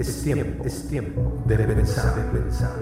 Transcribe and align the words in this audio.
es 0.00 0.22
tiempo, 0.22 0.64
es 0.64 0.88
tiempo 0.88 1.42
de 1.44 1.58
pensar, 1.58 2.14
de 2.14 2.38
pensar. 2.38 2.72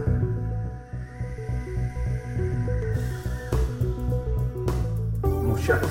Muchacho, 5.25 5.89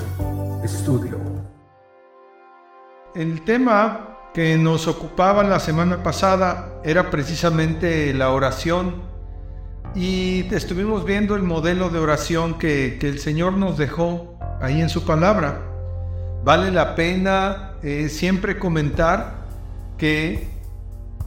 estudio. 0.64 1.20
El 3.14 3.43
tema 3.43 4.29
que 4.34 4.57
nos 4.57 4.88
ocupaba 4.88 5.43
la 5.43 5.60
semana 5.60 6.02
pasada 6.02 6.79
era 6.86 7.10
precisamente 7.10 8.14
la 8.14 8.30
oración 8.32 9.02
y 9.96 10.48
estuvimos 10.54 11.04
viendo 11.04 11.36
el 11.36 11.44
modelo 11.44 11.89
de 11.89 12.00
oración 12.00 12.57
que, 12.57 13.00
el 13.02 13.20
Señor 13.20 13.54
nos 13.54 13.78
dejó 13.78 14.39
ahí 14.62 14.80
en 14.80 14.89
su 14.89 15.04
palabra. 15.04 15.60
Vale 16.46 16.71
la 16.71 16.96
pena 16.96 17.74
eh, 17.83 18.07
siempre 18.07 18.57
comentar 18.57 19.47
que 19.97 20.57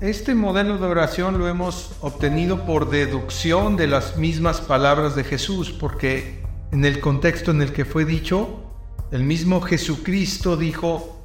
este 0.01 0.35
modelo 0.35 0.79
de 0.79 0.87
oración 0.87 1.39
lo 1.39 1.47
hemos 1.47 1.93
obtenido 2.01 2.65
por 2.65 2.89
deducción 2.89 3.77
de 3.77 3.87
las 3.87 4.17
mismas 4.17 4.61
palabras 4.61 5.15
de 5.15 5.25
Jesús, 5.25 5.71
porque 5.71 6.43
en 6.73 6.85
el 6.87 7.01
contexto 7.01 7.51
en 7.51 7.61
el 7.61 7.73
que 7.73 7.85
fue 7.85 8.07
dicho, 8.07 8.63
el 9.11 9.25
mismo 9.25 9.61
Jesucristo 9.61 10.57
dijo, 10.57 11.23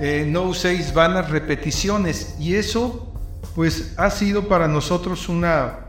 eh, 0.00 0.24
no 0.28 0.42
uséis 0.42 0.94
vanas 0.94 1.30
repeticiones, 1.30 2.36
y 2.38 2.54
eso 2.54 3.12
pues 3.56 3.94
ha 3.98 4.10
sido 4.10 4.46
para 4.46 4.68
nosotros 4.68 5.28
una, 5.28 5.86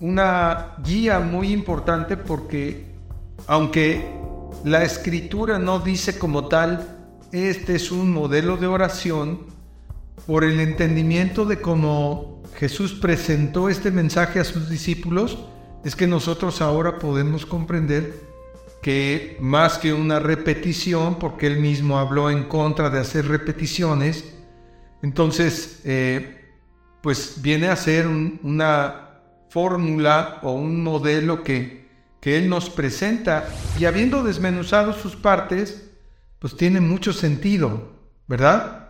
una 0.00 0.74
guía 0.84 1.20
muy 1.20 1.52
importante 1.52 2.16
porque 2.16 2.96
aunque 3.46 4.12
la 4.64 4.82
escritura 4.82 5.58
no 5.58 5.78
dice 5.78 6.18
como 6.18 6.48
tal, 6.48 6.96
este 7.30 7.76
es 7.76 7.92
un 7.92 8.10
modelo 8.12 8.56
de 8.56 8.66
oración, 8.66 9.57
por 10.26 10.44
el 10.44 10.60
entendimiento 10.60 11.44
de 11.44 11.60
cómo 11.60 12.42
Jesús 12.56 12.94
presentó 12.94 13.68
este 13.68 13.90
mensaje 13.90 14.40
a 14.40 14.44
sus 14.44 14.68
discípulos, 14.68 15.38
es 15.84 15.94
que 15.94 16.06
nosotros 16.06 16.60
ahora 16.60 16.98
podemos 16.98 17.46
comprender 17.46 18.28
que 18.82 19.36
más 19.40 19.78
que 19.78 19.92
una 19.92 20.18
repetición, 20.18 21.18
porque 21.18 21.46
él 21.46 21.58
mismo 21.58 21.98
habló 21.98 22.30
en 22.30 22.44
contra 22.44 22.90
de 22.90 23.00
hacer 23.00 23.26
repeticiones, 23.26 24.34
entonces 25.02 25.80
eh, 25.84 26.52
pues 27.02 27.40
viene 27.40 27.68
a 27.68 27.76
ser 27.76 28.06
una 28.06 29.08
fórmula 29.50 30.38
o 30.42 30.52
un 30.52 30.82
modelo 30.82 31.42
que, 31.42 31.88
que 32.20 32.36
él 32.36 32.48
nos 32.48 32.70
presenta 32.70 33.48
y 33.78 33.84
habiendo 33.84 34.22
desmenuzado 34.22 34.92
sus 34.92 35.16
partes, 35.16 35.90
pues 36.38 36.56
tiene 36.56 36.80
mucho 36.80 37.12
sentido, 37.12 37.92
¿verdad? 38.26 38.87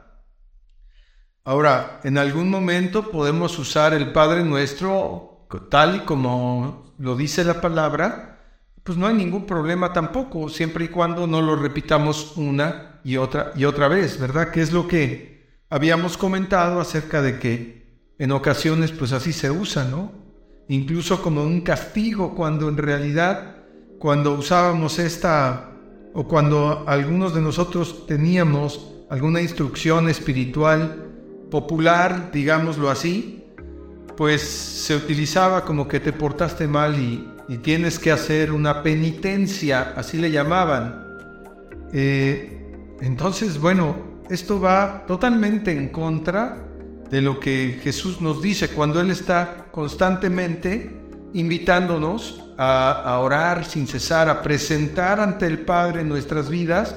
Ahora, 1.49 2.01
en 2.05 2.19
algún 2.19 2.51
momento 2.51 3.11
podemos 3.11 3.59
usar 3.59 3.95
el 3.95 4.13
Padre 4.13 4.45
Nuestro 4.45 5.47
tal 5.71 5.97
y 5.97 6.01
como 6.01 6.93
lo 6.99 7.17
dice 7.17 7.43
la 7.43 7.63
palabra, 7.63 8.39
pues 8.85 8.99
no 8.99 9.07
hay 9.07 9.15
ningún 9.15 9.47
problema 9.47 9.95
tampoco, 9.95 10.51
siempre 10.51 10.85
y 10.85 10.89
cuando 10.89 11.27
no 11.27 11.41
lo 11.41 11.57
repitamos 11.57 12.37
una 12.37 13.01
y 13.03 13.17
otra 13.17 13.53
y 13.57 13.65
otra 13.65 13.89
vez, 13.89 14.21
¿verdad? 14.21 14.51
Que 14.51 14.61
es 14.61 14.75
lo 14.75 14.87
que 14.87 15.63
habíamos 15.71 16.19
comentado 16.19 16.83
acerca 16.83 17.23
de 17.23 17.39
que 17.39 18.03
en 18.19 18.31
ocasiones 18.33 18.93
pues 18.93 19.13
así 19.13 19.33
se 19.33 19.51
usa, 19.51 19.85
¿no? 19.85 20.13
Incluso 20.69 21.23
como 21.23 21.43
un 21.43 21.63
castigo 21.63 22.35
cuando 22.35 22.69
en 22.69 22.77
realidad 22.77 23.57
cuando 23.99 24.35
usábamos 24.35 24.99
esta 24.99 25.71
o 26.13 26.29
cuando 26.29 26.85
algunos 26.87 27.35
de 27.35 27.41
nosotros 27.41 28.05
teníamos 28.07 28.87
alguna 29.09 29.41
instrucción 29.41 30.11
espiritual 30.11 31.08
popular, 31.51 32.31
digámoslo 32.33 32.91
así, 32.91 33.45
pues 34.17 34.43
se 34.43 34.97
utilizaba 34.97 35.65
como 35.65 35.87
que 35.87 36.01
te 36.01 36.13
portaste 36.13 36.67
mal 36.67 36.99
y, 36.99 37.35
tienes 37.63 37.99
que 37.99 38.13
hacer 38.13 38.53
una 38.53 38.83
penitencia, 38.83 39.95
así 39.97 40.19
le 40.19 40.31
llamaban. 40.31 41.03
Eh, 41.95 42.75
entonces, 43.01 43.59
bueno, 43.59 43.97
esto 44.29 44.61
va 44.61 45.05
totalmente 45.07 45.73
en 45.73 45.89
contra 45.89 46.69
de 47.11 47.23
lo 47.23 47.41
que 47.41 47.81
Jesús 47.83 48.21
nos 48.21 48.43
dice 48.43 48.69
cuando 48.69 49.01
Él 49.01 49.11
está 49.11 49.69
constantemente 49.71 50.95
invitándonos 51.33 52.45
a, 52.59 53.19
orar 53.23 53.65
sin 53.65 53.87
cesar, 53.87 54.29
a 54.29 54.43
presentar 54.43 55.21
ante 55.21 55.47
el 55.47 55.61
Padre 55.61 56.05
nuestras 56.05 56.51
vidas 56.51 56.97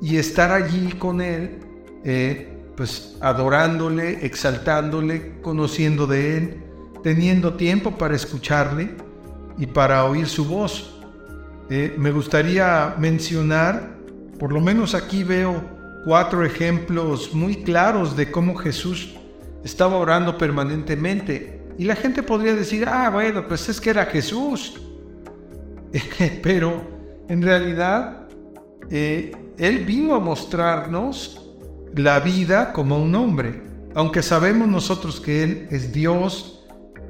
y 0.00 0.16
estar 0.16 0.52
allí 0.52 0.92
con 0.92 1.20
Él 1.20 1.58
eh, 2.04 2.53
pues 2.76 3.16
adorándole, 3.20 4.24
exaltándole, 4.26 5.40
conociendo 5.42 6.06
de 6.06 6.36
Él, 6.36 6.62
teniendo 7.02 7.54
tiempo 7.54 7.92
para 7.92 8.16
escucharle 8.16 8.94
y 9.58 9.66
para 9.66 10.04
oír 10.04 10.26
su 10.26 10.44
voz. 10.44 11.00
Eh, 11.70 11.94
me 11.96 12.10
gustaría 12.10 12.94
mencionar, 12.98 13.96
por 14.38 14.52
lo 14.52 14.60
menos 14.60 14.94
aquí 14.94 15.22
veo 15.22 15.62
cuatro 16.04 16.44
ejemplos 16.44 17.32
muy 17.32 17.62
claros 17.62 18.16
de 18.16 18.30
cómo 18.30 18.54
Jesús 18.54 19.14
estaba 19.64 19.96
orando 19.96 20.36
permanentemente. 20.36 21.62
Y 21.78 21.84
la 21.84 21.96
gente 21.96 22.22
podría 22.22 22.54
decir, 22.54 22.86
ah, 22.86 23.10
bueno, 23.10 23.46
pues 23.48 23.68
es 23.68 23.80
que 23.80 23.90
era 23.90 24.06
Jesús. 24.06 24.80
Pero 26.42 26.82
en 27.28 27.42
realidad, 27.42 28.28
eh, 28.90 29.32
Él 29.56 29.84
vino 29.84 30.14
a 30.14 30.20
mostrarnos 30.20 31.43
la 31.94 32.20
vida 32.20 32.72
como 32.72 32.98
un 32.98 33.14
hombre. 33.14 33.62
Aunque 33.94 34.22
sabemos 34.22 34.68
nosotros 34.68 35.20
que 35.20 35.42
Él 35.42 35.68
es 35.70 35.92
Dios, 35.92 36.64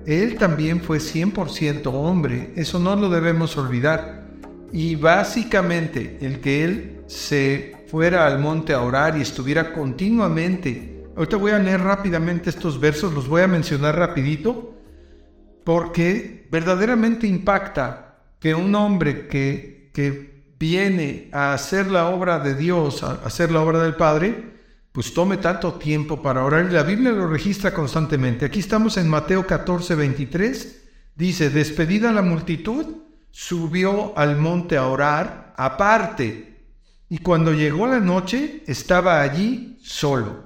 Él 0.07 0.37
también 0.37 0.81
fue 0.81 0.99
100% 0.99 1.87
hombre. 1.87 2.53
Eso 2.57 2.79
no 2.79 2.95
lo 2.95 3.09
debemos 3.09 3.57
olvidar. 3.57 4.25
Y 4.73 4.97
básicamente 4.97 6.19
el 6.21 6.41
que 6.41 6.65
Él 6.65 7.01
se 7.07 7.85
fuera 7.89 8.27
al 8.27 8.39
monte 8.39 8.73
a 8.73 8.83
orar 8.83 9.17
y 9.17 9.23
estuviera 9.23 9.73
continuamente. 9.73 11.05
Ahorita 11.17 11.37
voy 11.37 11.53
a 11.53 11.59
leer 11.59 11.81
rápidamente 11.81 12.51
estos 12.51 12.81
versos, 12.81 13.15
los 13.15 13.29
voy 13.29 13.43
a 13.43 13.47
mencionar 13.47 13.97
rapidito, 13.97 14.75
porque 15.63 16.49
verdaderamente 16.51 17.27
impacta 17.27 18.19
que 18.41 18.55
un 18.55 18.75
hombre 18.75 19.29
que, 19.29 19.91
que 19.95 20.45
viene 20.59 21.31
a 21.33 21.55
hacer 21.55 21.87
la 21.87 22.09
obra 22.09 22.41
de 22.41 22.55
Dios, 22.55 23.03
a 23.03 23.21
hacer 23.25 23.51
la 23.53 23.63
obra 23.63 23.81
del 23.83 23.95
Padre, 23.95 24.54
pues 24.95 25.13
tome 25.13 25.39
tanto 25.39 25.73
tiempo 25.73 26.23
para 26.23 26.45
orar. 26.45 26.73
La 26.73 26.85
Biblia 26.85 27.11
lo 27.11 27.27
registra 27.27 27.75
constantemente. 27.75 28.45
Aquí 28.45 28.61
estamos 28.61 28.97
en 28.97 29.09
Mateo 29.09 29.45
14, 29.45 29.97
23. 29.97 30.83
Dice, 31.17 31.51
despedida 31.51 32.13
la 32.13 32.23
multitud, 32.23 32.87
subió 33.33 34.17
al 34.17 34.37
monte 34.37 34.77
a 34.77 34.87
orar 34.87 35.53
aparte. 35.57 36.69
Y 37.09 37.19
cuando 37.19 37.53
llegó 37.53 37.89
la 37.89 37.99
noche, 37.99 38.63
estaba 38.69 39.21
allí 39.21 39.81
solo. 39.83 40.45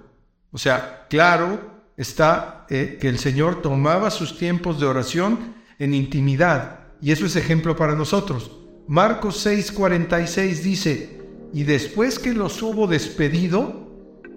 O 0.51 0.57
sea, 0.57 1.07
claro 1.11 1.83
está 1.99 2.65
eh, 2.71 2.97
que 2.99 3.11
el 3.11 3.19
Señor 3.19 3.61
tomaba 3.61 4.11
sus 4.11 4.39
tiempos 4.39 4.81
de 4.81 4.87
oración 4.87 5.57
en 5.79 5.93
intimidad. 5.93 6.87
Y 7.03 7.13
eso 7.13 7.27
es 7.27 7.37
ejemplo 7.37 7.77
para 7.77 7.95
nosotros. 7.95 8.51
Marcos 8.87 9.41
6, 9.41 9.73
46 9.73 10.65
dice, 10.65 11.21
y 11.53 11.65
después 11.65 12.19
que 12.19 12.33
los 12.33 12.63
hubo 12.63 12.87
despedido, 12.87 13.88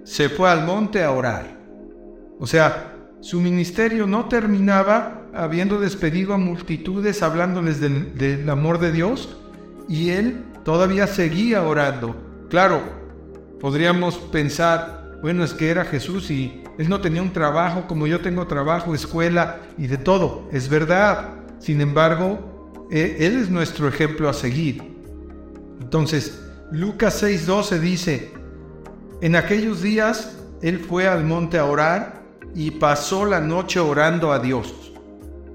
se 0.03 0.29
fue 0.29 0.49
al 0.49 0.65
monte 0.65 1.03
a 1.03 1.11
orar. 1.11 1.57
O 2.39 2.47
sea, 2.47 2.95
su 3.21 3.39
ministerio 3.39 4.07
no 4.07 4.25
terminaba 4.25 5.21
habiendo 5.33 5.79
despedido 5.79 6.33
a 6.33 6.37
multitudes 6.37 7.21
hablándoles 7.21 7.79
del, 7.79 8.49
amor 8.49 8.79
de 8.79 8.91
Dios 8.91 9.37
y 9.87 10.09
él 10.09 10.43
todavía 10.63 11.07
seguía 11.07 11.61
orando. 11.61 12.15
Claro, 12.49 12.81
podríamos 13.59 14.17
pensar, 14.17 15.19
bueno, 15.21 15.43
es 15.43 15.53
que 15.53 15.69
era 15.69 15.85
Jesús 15.85 16.31
y 16.31 16.63
él 16.77 16.89
no 16.89 16.99
tenía 16.99 17.21
un 17.21 17.31
trabajo 17.31 17.85
como 17.87 18.07
yo 18.07 18.21
tengo 18.21 18.47
trabajo, 18.47 18.95
escuela 18.95 19.59
y 19.77 19.87
de 19.87 19.97
todo. 19.97 20.49
Es 20.51 20.67
verdad. 20.67 21.35
Sin 21.59 21.79
embargo, 21.79 22.87
e, 22.89 23.17
él 23.19 23.39
es 23.39 23.51
nuestro 23.51 23.87
ejemplo 23.87 24.27
a 24.27 24.33
seguir. 24.33 24.81
Entonces, 25.79 26.41
Lucas 26.71 27.21
6:12 27.21 27.79
dice, 27.79 28.40
en 29.21 29.35
aquellos 29.35 29.81
días 29.81 30.37
él 30.61 30.79
fue 30.79 31.07
al 31.07 31.23
monte 31.23 31.57
a 31.57 31.65
orar 31.65 32.23
y 32.53 32.71
pasó 32.71 33.25
la 33.25 33.39
noche 33.39 33.79
orando 33.79 34.31
a 34.31 34.39
Dios. 34.39 34.91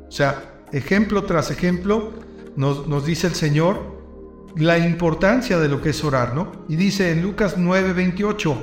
O 0.09 0.11
sea, 0.11 0.63
ejemplo 0.73 1.25
tras 1.25 1.51
ejemplo 1.51 2.13
nos, 2.57 3.05
dice 3.05 3.27
el 3.27 3.35
Señor 3.35 3.97
la 4.57 4.79
importancia 4.79 5.59
de 5.59 5.69
lo 5.69 5.83
que 5.83 5.91
es 5.91 6.03
orar, 6.03 6.35
¿no? 6.35 6.53
Y 6.69 6.77
dice 6.77 7.11
en 7.11 7.23
Lucas 7.23 7.59
9:28, 7.59 8.57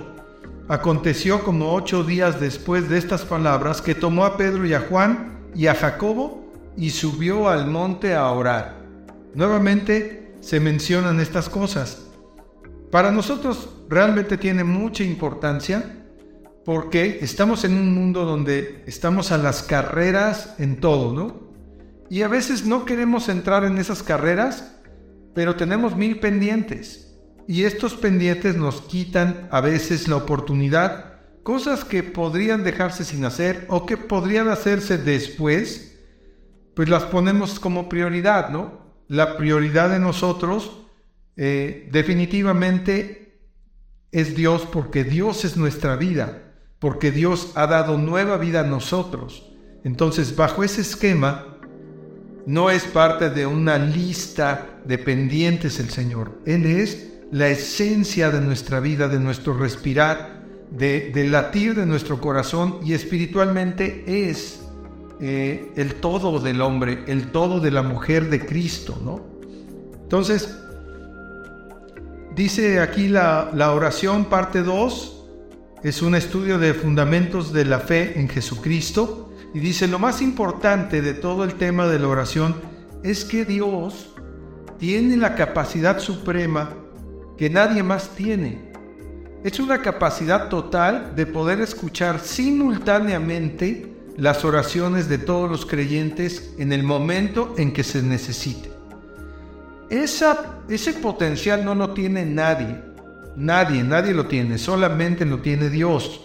aconteció 0.67 1.43
como 1.43 1.73
ocho 1.73 2.03
días 2.03 2.39
después 2.39 2.89
de 2.89 2.97
estas 2.97 3.23
palabras 3.23 3.81
que 3.81 3.93
tomó 3.93 4.25
a 4.25 4.35
Pedro 4.35 4.65
y 4.65 4.73
a 4.73 4.79
Juan 4.79 5.41
y 5.53 5.67
a 5.67 5.75
Jacobo 5.75 6.51
y 6.75 6.89
subió 6.89 7.49
al 7.49 7.67
monte 7.67 8.15
a 8.15 8.31
orar. 8.31 8.81
Nuevamente 9.35 10.35
se 10.39 10.59
mencionan 10.59 11.19
estas 11.19 11.47
cosas. 11.49 12.02
Para 12.93 13.09
nosotros 13.09 13.69
realmente 13.89 14.37
tiene 14.37 14.63
mucha 14.63 15.03
importancia 15.03 16.05
porque 16.63 17.17
estamos 17.21 17.63
en 17.63 17.73
un 17.73 17.91
mundo 17.91 18.23
donde 18.23 18.83
estamos 18.85 19.31
a 19.31 19.39
las 19.39 19.63
carreras 19.63 20.53
en 20.59 20.79
todo, 20.79 21.11
¿no? 21.11 21.41
Y 22.11 22.21
a 22.21 22.27
veces 22.27 22.67
no 22.67 22.85
queremos 22.85 23.29
entrar 23.29 23.63
en 23.63 23.79
esas 23.79 24.03
carreras, 24.03 24.75
pero 25.33 25.55
tenemos 25.55 25.95
mil 25.95 26.19
pendientes. 26.19 27.17
Y 27.47 27.63
estos 27.63 27.95
pendientes 27.95 28.57
nos 28.57 28.81
quitan 28.81 29.47
a 29.49 29.59
veces 29.59 30.07
la 30.07 30.17
oportunidad, 30.17 31.15
cosas 31.41 31.85
que 31.85 32.03
podrían 32.03 32.63
dejarse 32.63 33.05
sin 33.05 33.25
hacer 33.25 33.65
o 33.69 33.87
que 33.87 33.97
podrían 33.97 34.49
hacerse 34.49 34.99
después, 34.99 35.99
pues 36.75 36.89
las 36.89 37.05
ponemos 37.05 37.59
como 37.59 37.89
prioridad, 37.89 38.51
¿no? 38.51 38.83
La 39.07 39.35
prioridad 39.35 39.89
de 39.89 39.97
nosotros 39.97 40.82
eh, 41.37 41.89
definitivamente 41.91 43.39
es 44.11 44.35
Dios 44.35 44.67
porque 44.71 45.03
Dios 45.03 45.45
es 45.45 45.57
nuestra 45.57 45.95
vida 45.95 46.43
porque 46.83 47.11
Dios 47.11 47.53
ha 47.55 47.65
dado 47.65 47.97
nueva 47.97 48.35
vida 48.35 48.59
a 48.59 48.63
nosotros. 48.63 49.49
Entonces, 49.85 50.35
bajo 50.35 50.65
ese 50.65 50.81
esquema, 50.81 51.45
no 52.45 52.69
es 52.69 52.83
parte 52.83 53.29
de 53.29 53.45
una 53.45 53.77
lista 53.77 54.81
de 54.83 54.97
pendientes 54.97 55.79
el 55.79 55.89
Señor. 55.89 56.33
Él 56.45 56.65
es 56.65 57.13
la 57.31 57.47
esencia 57.47 58.31
de 58.31 58.41
nuestra 58.41 58.81
vida, 58.81 59.07
de 59.07 59.17
nuestro 59.17 59.53
respirar, 59.53 60.43
de, 60.71 61.25
latir 61.29 61.73
de 61.73 61.85
nuestro 61.85 62.19
corazón 62.19 62.79
y 62.83 62.91
espiritualmente 62.91 64.03
es 64.29 64.59
eh, 65.21 65.71
el 65.77 65.95
todo 65.95 66.37
del 66.41 66.59
hombre, 66.59 67.05
el 67.07 67.31
todo 67.31 67.61
de 67.61 67.71
la 67.71 67.81
mujer 67.81 68.29
de 68.29 68.45
Cristo, 68.45 68.99
¿no? 69.01 69.25
Entonces, 70.03 70.53
dice 72.35 72.79
aquí 72.79 73.07
la, 73.07 73.71
oración 73.73 74.25
parte 74.25 74.63
2, 74.63 75.25
es 75.83 76.01
un 76.01 76.15
estudio 76.15 76.57
de 76.59 76.73
fundamentos 76.73 77.53
de 77.53 77.65
la 77.65 77.79
fe 77.79 78.19
en 78.19 78.29
Jesucristo 78.29 79.33
y 79.53 79.59
dice 79.59 79.87
lo 79.87 79.99
más 79.99 80.21
importante 80.21 81.01
de 81.01 81.13
todo 81.13 81.43
el 81.43 81.55
tema 81.55 81.87
de 81.87 81.99
la 81.99 82.07
oración 82.07 82.55
es 83.03 83.25
que 83.25 83.45
Dios 83.45 84.15
tiene 84.79 85.17
la 85.17 85.35
capacidad 85.35 85.99
suprema 85.99 86.73
que 87.37 87.49
nadie 87.49 87.83
más 87.83 88.09
tiene. 88.09 88.71
Es 89.43 89.59
una 89.59 89.81
capacidad 89.81 90.47
total 90.47 91.15
de 91.15 91.25
poder 91.25 91.59
escuchar 91.59 92.19
simultáneamente 92.21 93.93
las 94.15 94.45
oraciones 94.45 95.09
de 95.09 95.17
todos 95.17 95.49
los 95.49 95.65
creyentes 95.65 96.53
en 96.57 96.71
el 96.71 96.83
momento 96.83 97.53
en 97.57 97.73
que 97.73 97.83
se 97.83 98.01
necesite. 98.01 98.72
Esa, 99.89 100.63
ese 100.69 100.93
potencial 100.93 101.63
no 101.63 101.75
lo 101.75 101.93
tiene 101.93 102.25
nadie. 102.25 102.81
Nadie, 103.35 103.83
nadie 103.83 104.13
lo 104.13 104.27
tiene, 104.27 104.57
solamente 104.57 105.25
lo 105.25 105.39
tiene 105.39 105.69
Dios. 105.69 106.21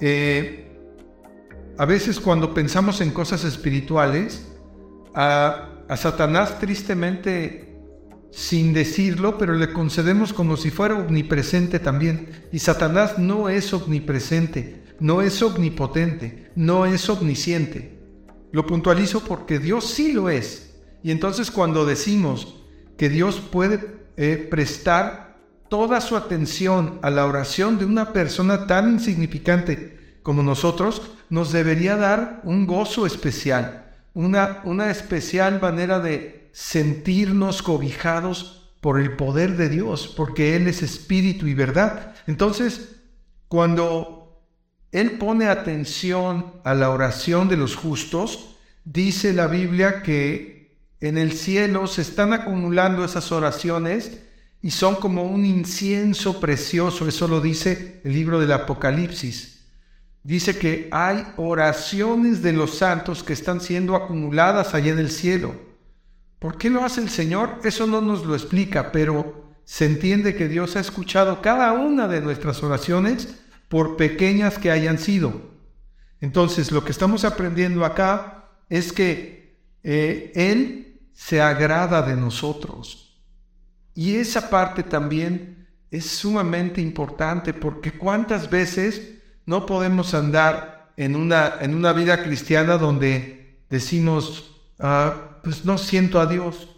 Eh, 0.00 0.66
a 1.78 1.84
veces 1.84 2.18
cuando 2.18 2.52
pensamos 2.52 3.00
en 3.00 3.10
cosas 3.10 3.44
espirituales, 3.44 4.46
a, 5.14 5.68
a 5.88 5.96
Satanás 5.96 6.58
tristemente, 6.58 7.78
sin 8.30 8.72
decirlo, 8.72 9.38
pero 9.38 9.54
le 9.54 9.72
concedemos 9.72 10.32
como 10.32 10.56
si 10.56 10.70
fuera 10.70 10.96
omnipresente 10.96 11.78
también. 11.78 12.28
Y 12.52 12.58
Satanás 12.58 13.18
no 13.18 13.48
es 13.48 13.72
omnipresente, 13.72 14.82
no 15.00 15.22
es 15.22 15.40
omnipotente, 15.42 16.50
no 16.56 16.86
es 16.86 17.08
omnisciente. 17.08 17.98
Lo 18.52 18.66
puntualizo 18.66 19.20
porque 19.20 19.58
Dios 19.58 19.86
sí 19.86 20.12
lo 20.12 20.28
es. 20.28 20.74
Y 21.02 21.12
entonces 21.12 21.50
cuando 21.50 21.86
decimos 21.86 22.65
que 22.96 23.08
Dios 23.08 23.40
puede 23.40 23.80
eh, 24.16 24.46
prestar 24.50 25.36
toda 25.68 26.00
su 26.00 26.16
atención 26.16 26.98
a 27.02 27.10
la 27.10 27.26
oración 27.26 27.78
de 27.78 27.84
una 27.84 28.12
persona 28.12 28.66
tan 28.66 28.92
insignificante 28.92 30.18
como 30.22 30.42
nosotros, 30.42 31.02
nos 31.28 31.52
debería 31.52 31.96
dar 31.96 32.40
un 32.44 32.66
gozo 32.66 33.06
especial, 33.06 33.92
una, 34.14 34.60
una 34.64 34.90
especial 34.90 35.60
manera 35.60 36.00
de 36.00 36.50
sentirnos 36.52 37.62
cobijados 37.62 38.72
por 38.80 39.00
el 39.00 39.16
poder 39.16 39.56
de 39.56 39.68
Dios, 39.68 40.12
porque 40.16 40.56
Él 40.56 40.68
es 40.68 40.82
espíritu 40.82 41.46
y 41.46 41.54
verdad. 41.54 42.14
Entonces, 42.26 42.96
cuando 43.48 44.42
Él 44.92 45.12
pone 45.12 45.46
atención 45.46 46.54
a 46.64 46.74
la 46.74 46.90
oración 46.90 47.48
de 47.48 47.56
los 47.56 47.76
justos, 47.76 48.56
dice 48.84 49.32
la 49.32 49.48
Biblia 49.48 50.02
que 50.02 50.55
en 51.06 51.18
el 51.18 51.32
cielo 51.32 51.86
se 51.86 52.02
están 52.02 52.32
acumulando 52.32 53.04
esas 53.04 53.32
oraciones 53.32 54.20
y 54.62 54.70
son 54.70 54.96
como 54.96 55.24
un 55.24 55.44
incienso 55.44 56.40
precioso, 56.40 57.06
eso 57.06 57.28
lo 57.28 57.40
dice 57.40 58.00
el 58.04 58.12
libro 58.12 58.40
del 58.40 58.52
Apocalipsis. 58.52 59.64
Dice 60.22 60.58
que 60.58 60.88
hay 60.90 61.24
oraciones 61.36 62.42
de 62.42 62.52
los 62.52 62.76
santos 62.76 63.22
que 63.22 63.32
están 63.32 63.60
siendo 63.60 63.94
acumuladas 63.94 64.74
allá 64.74 64.92
en 64.92 64.98
el 64.98 65.10
cielo. 65.10 65.54
¿Por 66.40 66.58
qué 66.58 66.68
lo 66.68 66.84
hace 66.84 67.00
el 67.00 67.10
Señor? 67.10 67.60
Eso 67.62 67.86
no 67.86 68.00
nos 68.00 68.26
lo 68.26 68.34
explica, 68.34 68.90
pero 68.90 69.54
se 69.64 69.86
entiende 69.86 70.34
que 70.34 70.48
Dios 70.48 70.76
ha 70.76 70.80
escuchado 70.80 71.42
cada 71.42 71.72
una 71.72 72.08
de 72.08 72.20
nuestras 72.20 72.62
oraciones 72.62 73.38
por 73.68 73.96
pequeñas 73.96 74.58
que 74.58 74.70
hayan 74.70 74.98
sido. 74.98 75.42
Entonces, 76.20 76.72
lo 76.72 76.84
que 76.84 76.92
estamos 76.92 77.24
aprendiendo 77.24 77.84
acá 77.84 78.48
es 78.68 78.92
que 78.92 79.60
eh, 79.82 80.32
Él 80.34 80.85
se 81.16 81.40
agrada 81.40 82.02
de 82.02 82.14
nosotros. 82.14 83.18
Y 83.94 84.16
esa 84.16 84.50
parte 84.50 84.82
también 84.82 85.66
es 85.90 86.04
sumamente 86.04 86.82
importante 86.82 87.54
porque 87.54 87.92
cuántas 87.92 88.50
veces 88.50 89.14
no 89.46 89.64
podemos 89.64 90.12
andar 90.12 90.92
en 90.96 91.16
una, 91.16 91.54
en 91.60 91.74
una 91.74 91.94
vida 91.94 92.22
cristiana 92.22 92.76
donde 92.76 93.62
decimos, 93.70 94.54
ah, 94.78 95.40
pues 95.42 95.64
no 95.64 95.78
siento 95.78 96.20
a 96.20 96.26
Dios. 96.26 96.68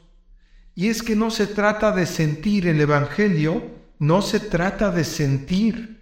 Y 0.76 0.88
es 0.88 1.02
que 1.02 1.16
no 1.16 1.32
se 1.32 1.48
trata 1.48 1.90
de 1.90 2.06
sentir 2.06 2.68
el 2.68 2.80
Evangelio, 2.80 3.62
no 3.98 4.22
se 4.22 4.38
trata 4.38 4.92
de 4.92 5.02
sentir. 5.02 5.98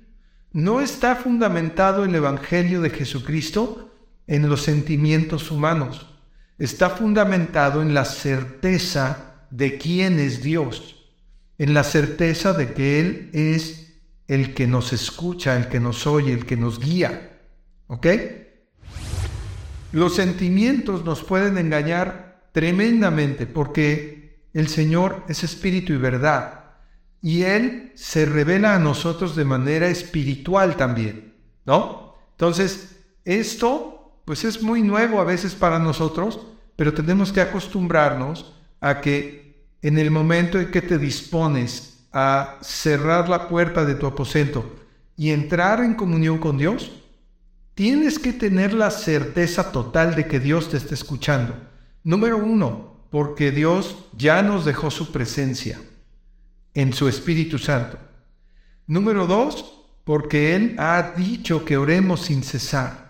No 0.52 0.82
está 0.82 1.16
fundamentado 1.16 2.04
el 2.04 2.14
Evangelio 2.14 2.82
de 2.82 2.90
Jesucristo 2.90 3.94
en 4.26 4.46
los 4.48 4.62
sentimientos 4.62 5.50
humanos. 5.50 6.15
Está 6.58 6.90
fundamentado 6.90 7.82
en 7.82 7.94
la 7.94 8.04
certeza 8.04 9.46
de 9.50 9.78
quién 9.78 10.18
es 10.18 10.42
Dios 10.42 10.96
en 11.58 11.74
la 11.74 11.84
certeza 11.84 12.52
de 12.52 12.72
que 12.72 13.00
Él 13.00 13.30
es 13.32 13.94
el 14.28 14.54
que 14.54 14.66
nos 14.66 14.92
escucha, 14.92 15.56
el 15.56 15.68
que 15.68 15.80
nos 15.80 16.06
oye, 16.06 16.32
el 16.32 16.46
que 16.46 16.56
nos 16.56 16.80
guía. 16.80 17.40
¿Ok? 17.86 18.06
Los 19.92 20.16
sentimientos 20.16 21.04
nos 21.04 21.22
pueden 21.22 21.58
engañar 21.58 22.50
tremendamente 22.52 23.46
porque 23.46 24.48
el 24.52 24.68
Señor 24.68 25.25
es 25.28 25.44
espíritu 25.44 25.92
y 25.92 25.98
verdad 25.98 26.64
y 27.22 27.42
Él 27.42 27.92
se 27.94 28.26
revela 28.26 28.75
a 28.75 28.78
nosotros 28.78 29.36
de 29.36 29.44
manera 29.44 29.88
espiritual 29.88 30.76
también, 30.76 31.34
¿no? 31.64 32.14
Entonces, 32.32 32.98
esto 33.25 33.95
pues 34.26 34.45
es 34.45 34.61
muy 34.61 34.83
nuevo 34.83 35.21
a 35.21 35.25
veces 35.25 35.54
para 35.54 35.78
nosotros, 35.78 36.40
pero 36.75 36.92
tenemos 36.92 37.33
que 37.33 37.40
acostumbrarnos 37.40 38.52
a 38.80 39.00
que 39.00 39.64
en 39.80 39.99
el 39.99 40.11
momento 40.11 40.61
en 40.61 40.71
que 40.71 40.83
te 40.83 40.99
dispones 40.99 42.06
a 42.12 42.59
cerrar 42.61 43.28
la 43.28 43.49
puerta 43.49 43.85
de 43.85 43.95
tu 43.95 44.04
aposento 44.06 44.76
y 45.16 45.30
entrar 45.30 45.80
en 45.80 45.95
comunión 45.95 46.38
con 46.38 46.59
Dios, 46.59 46.90
tienes 47.75 48.18
que 48.18 48.33
tener 48.33 48.75
la 48.75 48.90
certeza 48.90 49.71
total 49.71 50.16
de 50.16 50.26
que 50.26 50.40
Dios 50.40 50.71
te 50.71 50.76
está 50.76 50.95
escuchando. 50.95 51.54
Número 52.02 52.37
uno, 52.37 53.06
porque 53.11 53.52
Dios 53.52 53.97
ya 54.16 54.42
nos 54.42 54.64
dejó 54.64 54.90
su 54.90 55.12
presencia 55.12 55.80
en 56.75 56.92
su 56.92 57.06
Espíritu 57.06 57.59
Santo. 57.59 57.97
Número 58.88 59.26
dos, 59.26 59.85
porque 60.02 60.56
Él 60.56 60.75
ha 60.78 61.12
dicho 61.16 61.64
que 61.64 61.76
oremos 61.76 62.23
sin 62.23 62.42
cesar, 62.42 63.05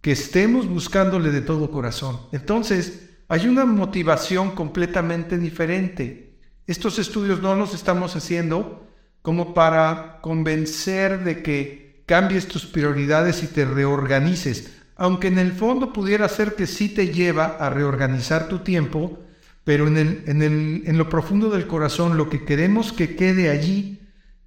que 0.00 0.12
estemos 0.12 0.66
buscándole 0.66 1.30
de 1.30 1.42
todo 1.42 1.70
corazón. 1.70 2.20
Entonces, 2.32 3.10
hay 3.28 3.46
una 3.46 3.64
motivación 3.64 4.52
completamente 4.52 5.38
diferente. 5.38 6.34
Estos 6.66 6.98
estudios 6.98 7.40
no 7.42 7.54
los 7.54 7.74
estamos 7.74 8.16
haciendo 8.16 8.88
como 9.22 9.54
para 9.54 10.18
convencer 10.22 11.24
de 11.24 11.42
que 11.42 12.02
cambies 12.06 12.48
tus 12.48 12.66
prioridades 12.66 13.42
y 13.42 13.46
te 13.46 13.64
reorganices, 13.64 14.72
aunque 14.96 15.28
en 15.28 15.38
el 15.38 15.52
fondo 15.52 15.92
pudiera 15.92 16.28
ser 16.28 16.54
que 16.54 16.66
sí 16.66 16.88
te 16.88 17.08
lleva 17.08 17.56
a 17.58 17.70
reorganizar 17.70 18.48
tu 18.48 18.60
tiempo, 18.60 19.20
pero 19.64 19.86
en, 19.86 19.96
el, 19.96 20.24
en, 20.26 20.42
el, 20.42 20.82
en 20.86 20.98
lo 20.98 21.08
profundo 21.08 21.50
del 21.50 21.66
corazón 21.66 22.16
lo 22.16 22.28
que 22.28 22.44
queremos 22.44 22.92
que 22.92 23.14
quede 23.14 23.50
allí 23.50 24.00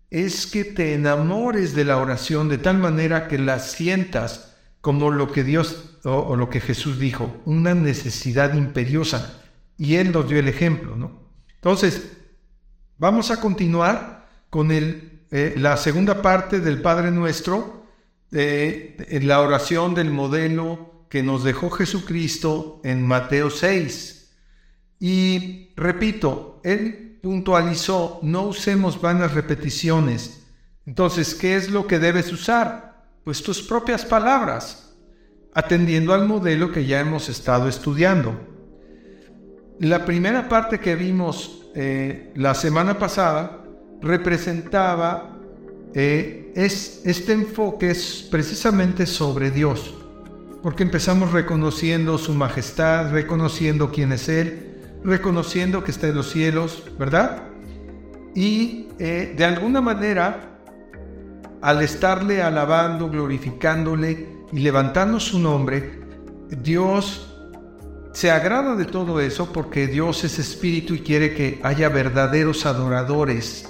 es 0.09 0.45
que 0.45 0.63
te 0.63 0.93
enamores 0.93 1.73
de 1.73 1.85
la 1.85 1.97
oración 1.97 2.49
de 2.49 2.57
tal 2.57 2.79
manera 2.79 3.27
que 3.27 3.37
la 3.37 3.59
sientas 3.59 4.52
como 4.83 5.11
lo 5.11 5.31
que 5.31 5.45
Dios 5.45 5.97
o, 6.03 6.35
lo 6.35 6.49
que 6.49 6.59
Jesús 6.59 6.99
dijo, 6.99 7.41
una 7.45 7.73
necesidad 7.73 8.53
imperiosa. 8.53 9.41
Y 9.77 9.95
Él 9.95 10.11
nos 10.11 10.27
dio 10.27 10.37
el 10.39 10.49
ejemplo, 10.49 10.97
¿no? 10.97 11.21
Entonces, 11.55 12.11
vamos 12.97 13.31
a 13.31 13.39
continuar 13.39 14.27
con 14.49 14.73
el, 14.73 15.21
eh, 15.31 15.53
la 15.55 15.77
segunda 15.77 16.21
parte 16.21 16.59
del 16.59 16.81
Padre 16.81 17.11
Nuestro. 17.11 17.85
de 18.29 19.21
la 19.23 19.39
oración 19.39 19.93
del 19.95 20.09
modelo 20.11 21.05
que 21.09 21.23
nos 21.23 21.45
dejó 21.45 21.69
Jesucristo 21.69 22.81
en 22.83 23.07
Mateo 23.07 23.49
6. 23.49 24.31
Y 24.99 25.69
repito, 25.77 26.59
él 26.65 27.19
puntualizó, 27.23 28.19
no 28.21 28.41
usemos 28.47 28.99
vanas 28.99 29.33
repeticiones. 29.33 30.43
Entonces, 30.85 31.35
¿qué 31.35 31.55
es 31.55 31.69
lo 31.69 31.87
que 31.87 31.99
debes 31.99 32.33
usar? 32.33 32.92
Pues 33.23 33.41
tus 33.41 33.61
propias 33.61 34.03
palabras, 34.03 34.95
atendiendo 35.53 36.13
al 36.13 36.27
modelo 36.27 36.71
que 36.71 36.85
ya 36.85 36.99
hemos 36.99 37.29
estado 37.29 37.69
estudiando. 37.69 38.37
La 39.79 40.05
primera 40.05 40.49
parte 40.49 40.79
que 40.79 40.95
vimos 40.95 41.61
eh, 41.73 42.31
la 42.35 42.53
semana 42.53 42.99
pasada 42.99 43.63
representaba 44.01 45.37
eh, 45.93 46.51
es, 46.55 47.01
este 47.05 47.33
enfoque 47.33 47.91
es 47.91 48.27
precisamente 48.29 49.05
sobre 49.05 49.51
Dios, 49.51 49.95
porque 50.61 50.83
empezamos 50.83 51.31
reconociendo 51.31 52.17
su 52.17 52.33
majestad, 52.33 53.11
reconociendo 53.11 53.91
quién 53.91 54.11
es 54.11 54.27
Él, 54.27 54.99
reconociendo 55.03 55.83
que 55.83 55.91
está 55.91 56.07
en 56.07 56.15
los 56.15 56.29
cielos, 56.29 56.83
¿verdad? 56.99 57.43
Y 58.35 58.87
eh, 58.99 59.33
de 59.37 59.45
alguna 59.45 59.81
manera, 59.81 60.52
al 61.63 61.81
estarle 61.81 62.41
alabando, 62.41 63.09
glorificándole 63.09 64.27
y 64.51 64.59
levantando 64.59 65.17
su 65.17 65.39
nombre, 65.39 66.01
Dios 66.61 67.33
se 68.11 68.29
agrada 68.29 68.75
de 68.75 68.83
todo 68.83 69.21
eso 69.21 69.53
porque 69.53 69.87
Dios 69.87 70.25
es 70.25 70.39
espíritu 70.39 70.93
y 70.93 70.99
quiere 70.99 71.33
que 71.33 71.61
haya 71.63 71.87
verdaderos 71.87 72.65
adoradores 72.65 73.65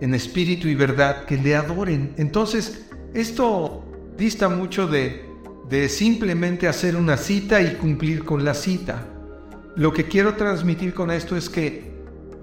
en 0.00 0.14
espíritu 0.14 0.68
y 0.68 0.76
verdad 0.76 1.24
que 1.24 1.36
le 1.36 1.56
adoren. 1.56 2.14
Entonces, 2.18 2.86
esto 3.14 3.84
dista 4.16 4.48
mucho 4.48 4.86
de, 4.86 5.28
de 5.68 5.88
simplemente 5.88 6.68
hacer 6.68 6.94
una 6.94 7.16
cita 7.16 7.60
y 7.60 7.74
cumplir 7.74 8.24
con 8.24 8.44
la 8.44 8.54
cita. 8.54 9.08
Lo 9.74 9.92
que 9.92 10.04
quiero 10.04 10.34
transmitir 10.36 10.94
con 10.94 11.10
esto 11.10 11.36
es 11.36 11.50
que 11.50 11.93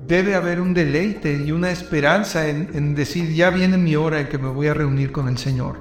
debe 0.07 0.35
haber 0.35 0.59
un 0.59 0.73
deleite 0.73 1.33
y 1.33 1.51
una 1.51 1.71
esperanza 1.71 2.47
en, 2.47 2.69
en, 2.73 2.95
decir, 2.95 3.33
ya 3.33 3.49
viene 3.49 3.77
mi 3.77 3.95
hora 3.95 4.19
en 4.19 4.27
que 4.27 4.37
me 4.37 4.49
voy 4.49 4.67
a 4.67 4.73
reunir 4.73 5.11
con 5.11 5.27
el 5.27 5.37
Señor. 5.37 5.79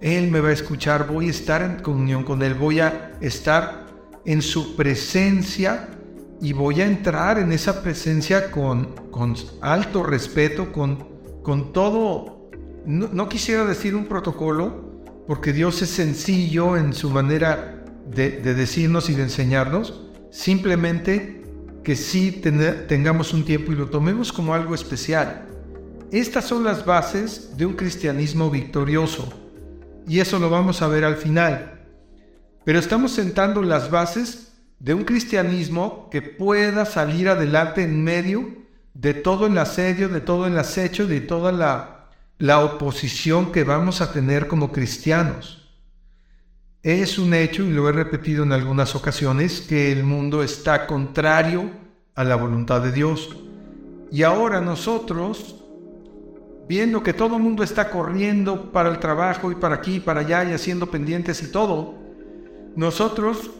Él 0.00 0.30
me 0.30 0.40
va 0.40 0.50
a 0.50 0.52
escuchar, 0.52 1.06
voy 1.06 1.26
a 1.26 1.30
estar 1.30 1.62
en 1.62 1.82
comunión 1.82 2.22
con 2.22 2.42
Él, 2.42 2.54
voy 2.54 2.80
a 2.80 3.12
estar 3.20 3.86
en 4.24 4.42
su 4.42 4.76
presencia 4.76 5.88
y 6.40 6.52
voy 6.52 6.80
a 6.80 6.86
entrar 6.86 7.38
en 7.38 7.52
esa 7.52 7.82
presencia 7.82 8.50
con, 8.50 8.94
con 9.10 9.34
alto 9.60 10.02
respeto, 10.02 10.72
con, 10.72 11.08
con 11.42 11.72
todo, 11.72 12.50
no, 12.86 13.28
quisiera 13.28 13.64
decir 13.64 13.94
un 13.94 14.06
protocolo, 14.06 15.02
porque 15.26 15.52
Dios 15.52 15.82
es 15.82 15.90
sencillo 15.90 16.76
en 16.76 16.92
su 16.92 17.10
manera 17.10 17.84
de, 18.06 18.30
decirnos 18.54 19.10
y 19.10 19.14
de 19.14 19.24
enseñarnos, 19.24 20.06
simplemente 20.30 21.37
que 21.88 21.96
sí 21.96 22.32
tengamos 22.86 23.32
un 23.32 23.46
tiempo 23.46 23.72
y 23.72 23.74
lo 23.74 23.88
tomemos 23.88 24.30
como 24.30 24.52
algo 24.52 24.74
especial. 24.74 25.46
Estas 26.12 26.44
son 26.44 26.62
las 26.62 26.84
bases 26.84 27.56
de 27.56 27.64
un 27.64 27.72
cristianismo 27.72 28.50
victorioso, 28.50 29.32
y 30.06 30.20
eso 30.20 30.38
lo 30.38 30.50
vamos 30.50 30.82
a 30.82 30.88
ver 30.88 31.06
al 31.06 31.16
final. 31.16 31.80
Pero 32.66 32.78
estamos 32.78 33.12
sentando 33.12 33.62
las 33.62 33.90
bases 33.90 34.52
de 34.78 34.92
un 34.92 35.04
cristianismo 35.04 36.10
que 36.10 36.20
pueda 36.20 36.84
salir 36.84 37.30
adelante 37.30 37.84
en 37.84 38.04
medio 38.04 38.50
de 38.92 39.14
todo 39.14 39.46
el 39.46 39.56
asedio, 39.56 40.10
de 40.10 40.20
todo 40.20 40.46
el 40.46 40.58
acecho, 40.58 41.06
de 41.06 41.22
toda 41.22 41.52
la, 41.52 42.10
la 42.36 42.62
oposición 42.62 43.50
que 43.50 43.64
vamos 43.64 44.02
a 44.02 44.12
tener 44.12 44.46
como 44.46 44.72
cristianos. 44.72 45.57
Es 46.88 47.18
un 47.18 47.34
hecho, 47.34 47.64
y 47.64 47.70
lo 47.70 47.86
he 47.86 47.92
repetido 47.92 48.44
en 48.44 48.52
algunas 48.52 48.94
ocasiones, 48.94 49.60
que 49.60 49.92
el 49.92 50.04
mundo 50.04 50.42
está 50.42 50.86
contrario 50.86 51.68
a 52.14 52.24
la 52.24 52.34
voluntad 52.34 52.80
de 52.80 52.92
Dios. 52.92 53.36
Y 54.10 54.22
ahora 54.22 54.62
nosotros, 54.62 55.62
viendo 56.66 57.02
que 57.02 57.12
todo 57.12 57.36
el 57.36 57.42
mundo 57.42 57.62
está 57.62 57.90
corriendo 57.90 58.72
para 58.72 58.88
el 58.88 59.00
trabajo 59.00 59.52
y 59.52 59.54
para 59.54 59.74
aquí 59.74 59.96
y 59.96 60.00
para 60.00 60.20
allá 60.20 60.44
y 60.48 60.54
haciendo 60.54 60.90
pendientes 60.90 61.42
y 61.42 61.52
todo, 61.52 61.94
nosotros 62.74 63.50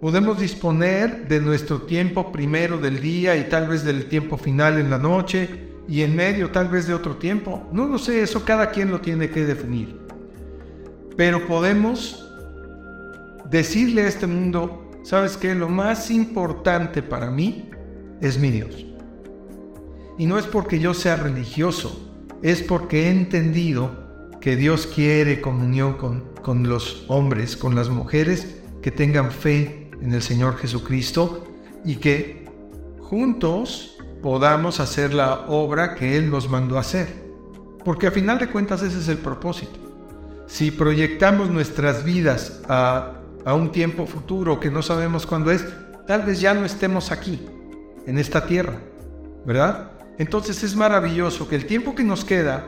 Podemos 0.00 0.40
disponer 0.40 1.28
de 1.28 1.40
nuestro 1.40 1.82
tiempo 1.82 2.32
primero 2.32 2.76
del 2.76 3.00
día 3.00 3.36
y 3.36 3.48
tal 3.48 3.68
vez 3.68 3.84
del 3.84 4.06
tiempo 4.06 4.36
final 4.36 4.80
en 4.80 4.90
la 4.90 4.98
noche 4.98 5.68
y 5.86 6.02
en 6.02 6.16
medio 6.16 6.50
tal 6.50 6.66
vez 6.66 6.88
de 6.88 6.94
otro 6.94 7.14
tiempo. 7.18 7.68
No 7.70 7.86
lo 7.86 7.98
sé, 7.98 8.20
eso 8.20 8.44
cada 8.44 8.72
quien 8.72 8.90
lo 8.90 9.00
tiene 9.00 9.30
que 9.30 9.44
definir. 9.44 9.96
Pero 11.16 11.46
podemos 11.46 12.31
decirle 13.52 14.02
a 14.02 14.08
este 14.08 14.26
mundo, 14.26 14.90
¿sabes 15.02 15.36
qué? 15.36 15.54
Lo 15.54 15.68
más 15.68 16.10
importante 16.10 17.02
para 17.02 17.30
mí 17.30 17.70
es 18.20 18.38
mi 18.38 18.50
Dios. 18.50 18.86
Y 20.18 20.26
no 20.26 20.38
es 20.38 20.46
porque 20.46 20.78
yo 20.78 20.94
sea 20.94 21.16
religioso, 21.16 22.10
es 22.42 22.62
porque 22.62 23.06
he 23.06 23.10
entendido 23.10 24.02
que 24.40 24.56
Dios 24.56 24.86
quiere 24.86 25.40
comunión 25.40 25.96
con, 26.42 26.68
los 26.68 27.04
hombres, 27.08 27.56
con 27.56 27.74
las 27.74 27.90
mujeres 27.90 28.56
que 28.80 28.90
tengan 28.90 29.30
fe 29.30 29.90
en 30.00 30.12
el 30.12 30.22
Señor 30.22 30.56
Jesucristo 30.56 31.46
y 31.84 31.96
que 31.96 32.46
juntos 33.00 33.98
podamos 34.22 34.80
hacer 34.80 35.14
la 35.14 35.46
obra 35.46 35.94
que 35.94 36.16
Él 36.16 36.30
nos 36.30 36.48
mandó 36.48 36.78
a 36.78 36.80
hacer. 36.80 37.22
Porque 37.84 38.06
a 38.06 38.10
final 38.10 38.38
de 38.38 38.48
cuentas 38.48 38.82
ese 38.82 38.98
es 38.98 39.08
el 39.08 39.18
propósito. 39.18 39.78
Si 40.46 40.70
proyectamos 40.70 41.50
nuestras 41.50 42.04
vidas 42.04 42.62
a, 42.68 43.21
a 43.44 43.54
un 43.54 43.72
tiempo 43.72 44.06
futuro 44.06 44.60
que 44.60 44.70
no 44.70 44.82
sabemos 44.82 45.26
cuándo 45.26 45.50
es, 45.50 45.64
tal 46.06 46.22
vez 46.22 46.40
ya 46.40 46.54
no 46.54 46.64
estemos 46.64 47.10
aquí, 47.10 47.46
en 48.06 48.18
esta 48.18 48.46
tierra, 48.46 48.80
¿verdad? 49.46 49.92
Entonces 50.18 50.62
es 50.62 50.76
maravilloso 50.76 51.48
que 51.48 51.56
el 51.56 51.66
tiempo 51.66 51.94
que 51.94 52.04
nos 52.04 52.24
queda 52.24 52.64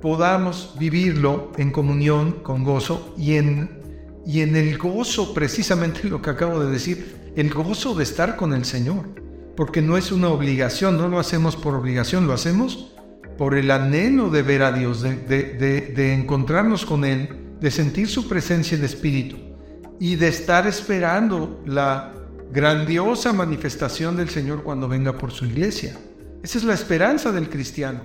podamos 0.00 0.74
vivirlo 0.78 1.52
en 1.56 1.70
comunión, 1.70 2.32
con 2.42 2.64
gozo 2.64 3.14
y 3.16 3.36
en 3.36 3.82
y 4.24 4.40
en 4.40 4.56
el 4.56 4.78
gozo, 4.78 5.34
precisamente 5.34 6.04
lo 6.04 6.22
que 6.22 6.30
acabo 6.30 6.60
de 6.60 6.70
decir, 6.70 7.32
el 7.34 7.50
gozo 7.50 7.94
de 7.94 8.04
estar 8.04 8.36
con 8.36 8.52
el 8.52 8.64
Señor. 8.64 9.08
Porque 9.56 9.82
no 9.82 9.96
es 9.96 10.12
una 10.12 10.28
obligación, 10.28 10.96
no 10.96 11.08
lo 11.08 11.18
hacemos 11.18 11.56
por 11.56 11.74
obligación, 11.74 12.26
lo 12.26 12.32
hacemos 12.32 12.92
por 13.36 13.54
el 13.54 13.70
anhelo 13.70 14.30
de 14.30 14.42
ver 14.42 14.62
a 14.62 14.72
Dios, 14.72 15.02
de, 15.02 15.12
de, 15.16 16.14
encontrarnos 16.14 16.86
con 16.86 17.04
Él, 17.04 17.28
de 17.60 17.70
sentir 17.70 18.08
su 18.08 18.28
presencia 18.28 18.78
en 18.78 18.84
Espíritu 18.84 19.51
y 20.00 20.16
de 20.16 20.28
estar 20.28 20.66
esperando 20.66 21.62
la 21.66 22.12
grandiosa 22.52 23.32
manifestación 23.32 24.16
del 24.16 24.28
Señor 24.28 24.62
cuando 24.62 24.88
venga 24.88 25.16
por 25.16 25.32
su 25.32 25.46
iglesia. 25.46 25.96
Esa 26.42 26.58
es 26.58 26.64
la 26.64 26.74
esperanza 26.74 27.32
del 27.32 27.48
cristiano. 27.48 28.00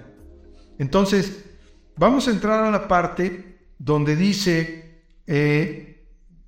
Entonces, 0.78 1.44
vamos 1.98 2.28
a 2.28 2.32
entrar 2.32 2.64
a 2.64 2.72
la 2.72 2.88
parte 2.88 3.58
donde 3.78 4.16
dice, 4.16 5.02
eh, 5.26 5.88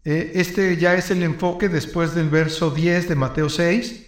eh, 0.05 0.31
este 0.35 0.77
ya 0.77 0.95
es 0.95 1.11
el 1.11 1.23
enfoque 1.23 1.67
después 1.69 2.15
del 2.15 2.29
verso 2.29 2.71
10 2.71 3.09
de 3.09 3.15
Mateo 3.15 3.49
6. 3.49 4.07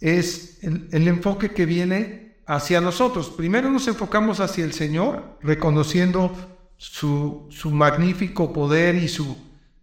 Es 0.00 0.58
el, 0.62 1.08
enfoque 1.08 1.52
que 1.52 1.64
viene 1.64 2.36
hacia 2.46 2.80
nosotros. 2.80 3.30
Primero 3.30 3.70
nos 3.70 3.88
enfocamos 3.88 4.40
hacia 4.40 4.64
el 4.64 4.72
Señor, 4.72 5.38
reconociendo 5.42 6.32
su, 6.76 7.48
magnífico 7.72 8.52
poder 8.52 8.94
y 8.96 9.08
su, 9.08 9.36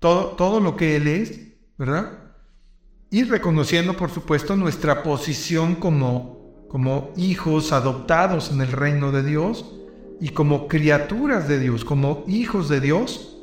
todo, 0.03 0.35
todo 0.35 0.59
lo 0.59 0.75
que 0.75 0.97
Él 0.97 1.07
es, 1.07 1.39
¿verdad? 1.77 2.11
Y 3.09 3.23
reconociendo, 3.23 3.95
por 3.95 4.09
supuesto, 4.09 4.57
nuestra 4.57 5.01
posición 5.01 5.75
como, 5.75 6.65
como 6.67 7.13
hijos 7.15 7.71
adoptados 7.71 8.51
en 8.51 8.59
el 8.59 8.73
reino 8.73 9.13
de 9.13 9.23
Dios 9.23 9.63
y 10.19 10.29
como 10.29 10.67
criaturas 10.67 11.47
de 11.47 11.57
Dios, 11.57 11.85
como 11.85 12.25
hijos 12.27 12.67
de 12.67 12.81
Dios 12.81 13.37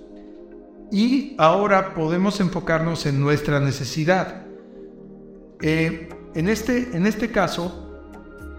y 0.93 1.35
ahora 1.39 1.95
podemos 1.95 2.41
enfocarnos 2.41 3.07
en 3.07 3.21
nuestra 3.21 3.59
necesidad. 3.59 4.45
Eh, 5.63 6.11
en, 6.35 6.49
este, 6.51 6.95
en 6.95 7.07
este 7.07 7.31
caso, 7.31 8.05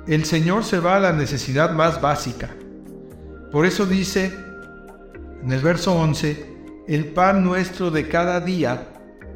el 0.08 0.25
Señor 0.25 0.63
se 0.63 0.79
va 0.79 0.96
a 0.96 1.00
la 1.00 1.13
necesidad 1.13 1.74
más 1.74 2.01
básica. 2.01 2.50
Por 3.51 3.67
eso 3.67 3.86
dice 3.86 4.34
en 5.43 5.51
el 5.51 5.62
verso 5.62 5.93
11, 5.93 6.50
el 6.96 7.06
pan 7.06 7.44
nuestro 7.44 7.92
de 7.92 8.08
cada 8.08 8.40
día, 8.40 8.90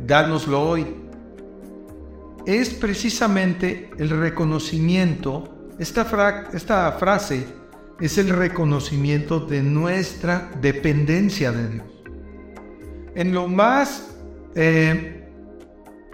dánoslo 0.06 0.62
hoy. 0.62 0.86
Es 2.46 2.70
precisamente 2.74 3.90
el 3.98 4.10
reconocimiento, 4.10 5.74
esta, 5.80 6.06
frase 6.06 7.46
es 8.00 8.18
el 8.18 8.30
reconocimiento 8.30 9.40
de 9.40 9.64
nuestra 9.64 10.52
dependencia 10.62 11.52
de 11.52 11.70
Dios 11.70 11.96
en 13.16 13.34
lo 13.34 13.48
más 13.48 14.14
eh, 14.54 15.30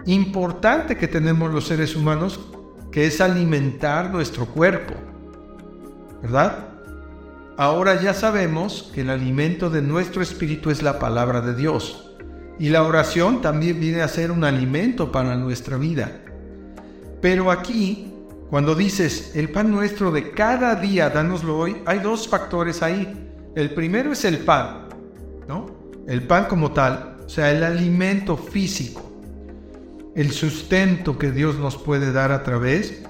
importante 0.06 0.96
que 0.96 1.08
tenemos 1.08 1.52
los 1.52 1.66
seres 1.66 1.96
humanos, 1.96 2.40
que 2.90 3.06
es 3.06 3.20
alimentar 3.20 4.10
nuestro 4.10 4.46
cuerpo, 4.46 4.94
¿verdad? 6.22 6.71
Ahora 7.56 8.00
ya 8.00 8.14
sabemos 8.14 8.90
que 8.94 9.02
el 9.02 9.10
alimento 9.10 9.70
de 9.70 9.82
nuestro 9.82 10.22
espíritu 10.22 10.70
es 10.70 10.82
la 10.82 10.98
palabra 10.98 11.40
de 11.40 11.54
Dios. 11.54 12.10
Y 12.58 12.68
la 12.68 12.82
oración 12.82 13.40
también 13.40 13.80
viene 13.80 14.02
a 14.02 14.08
ser 14.08 14.30
un 14.30 14.44
alimento 14.44 15.10
para 15.10 15.36
nuestra 15.36 15.76
vida. 15.76 16.20
Pero 17.20 17.50
aquí, 17.50 18.12
cuando 18.50 18.74
dices, 18.74 19.32
el 19.34 19.50
pan 19.50 19.70
nuestro 19.70 20.10
de 20.10 20.30
cada 20.30 20.74
día, 20.74 21.10
dánoslo 21.10 21.58
hoy, 21.58 21.76
hay 21.86 22.00
dos 22.00 22.28
factores 22.28 22.82
ahí. 22.82 23.30
El 23.54 23.74
primero 23.74 24.12
es 24.12 24.24
el 24.24 24.38
pan, 24.38 24.88
¿no? 25.48 25.66
El 26.06 26.26
pan 26.26 26.46
como 26.46 26.72
tal, 26.72 27.18
o 27.24 27.28
sea, 27.28 27.50
el 27.50 27.62
alimento 27.62 28.36
físico, 28.36 29.12
el 30.14 30.32
sustento 30.32 31.16
que 31.16 31.30
Dios 31.30 31.58
nos 31.58 31.76
puede 31.76 32.12
dar 32.12 32.32
a 32.32 32.42
través 32.42 33.02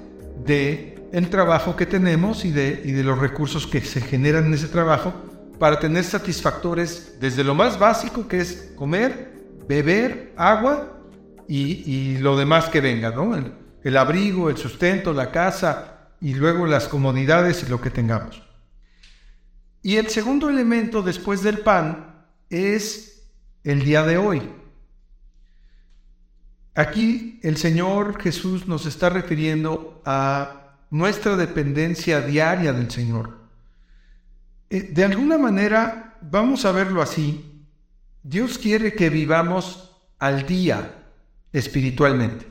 de 0.44 0.91
el 1.12 1.28
trabajo 1.28 1.76
que 1.76 1.84
tenemos 1.84 2.44
y 2.44 2.50
de, 2.50 2.82
y 2.84 2.92
de 2.92 3.04
los 3.04 3.18
recursos 3.18 3.66
que 3.66 3.82
se 3.82 4.00
generan 4.00 4.46
en 4.46 4.54
ese 4.54 4.68
trabajo 4.68 5.12
para 5.58 5.78
tener 5.78 6.04
satisfactores 6.04 7.18
desde 7.20 7.44
lo 7.44 7.54
más 7.54 7.78
básico 7.78 8.26
que 8.26 8.40
es 8.40 8.72
comer, 8.74 9.32
beber, 9.68 10.32
agua 10.36 10.98
y, 11.46 12.16
lo 12.18 12.36
demás 12.36 12.70
que 12.70 12.80
venga, 12.80 13.10
¿no? 13.10 13.36
El, 13.36 13.52
el 13.84 13.96
abrigo, 13.98 14.48
el 14.48 14.56
sustento, 14.56 15.12
la 15.12 15.30
casa 15.30 16.08
y 16.18 16.32
luego 16.32 16.66
las 16.66 16.88
comodidades 16.88 17.62
y 17.62 17.68
lo 17.68 17.78
que 17.78 17.90
tengamos. 17.90 18.42
Y 19.82 19.96
el 19.96 20.08
segundo 20.08 20.48
elemento 20.48 21.02
después 21.02 21.42
del 21.42 21.58
pan 21.58 22.24
es 22.48 23.28
el 23.64 23.84
día 23.84 24.02
de 24.04 24.16
hoy. 24.16 24.42
Aquí 26.74 27.38
el 27.42 27.58
Señor 27.58 28.18
Jesús 28.22 28.66
nos 28.66 28.86
está 28.86 29.10
refiriendo 29.10 30.00
a 30.06 30.61
nuestra 30.92 31.36
dependencia 31.36 32.20
diaria 32.20 32.74
del 32.74 32.90
Señor. 32.90 33.38
Eh, 34.68 34.90
de 34.92 35.04
alguna 35.04 35.38
manera, 35.38 36.18
vamos 36.20 36.66
a 36.66 36.72
verlo 36.72 37.00
así, 37.00 37.64
Dios 38.22 38.58
quiere 38.58 38.92
que 38.92 39.08
vivamos 39.08 39.90
al 40.18 40.46
día 40.46 40.94
espiritualmente. 41.50 42.46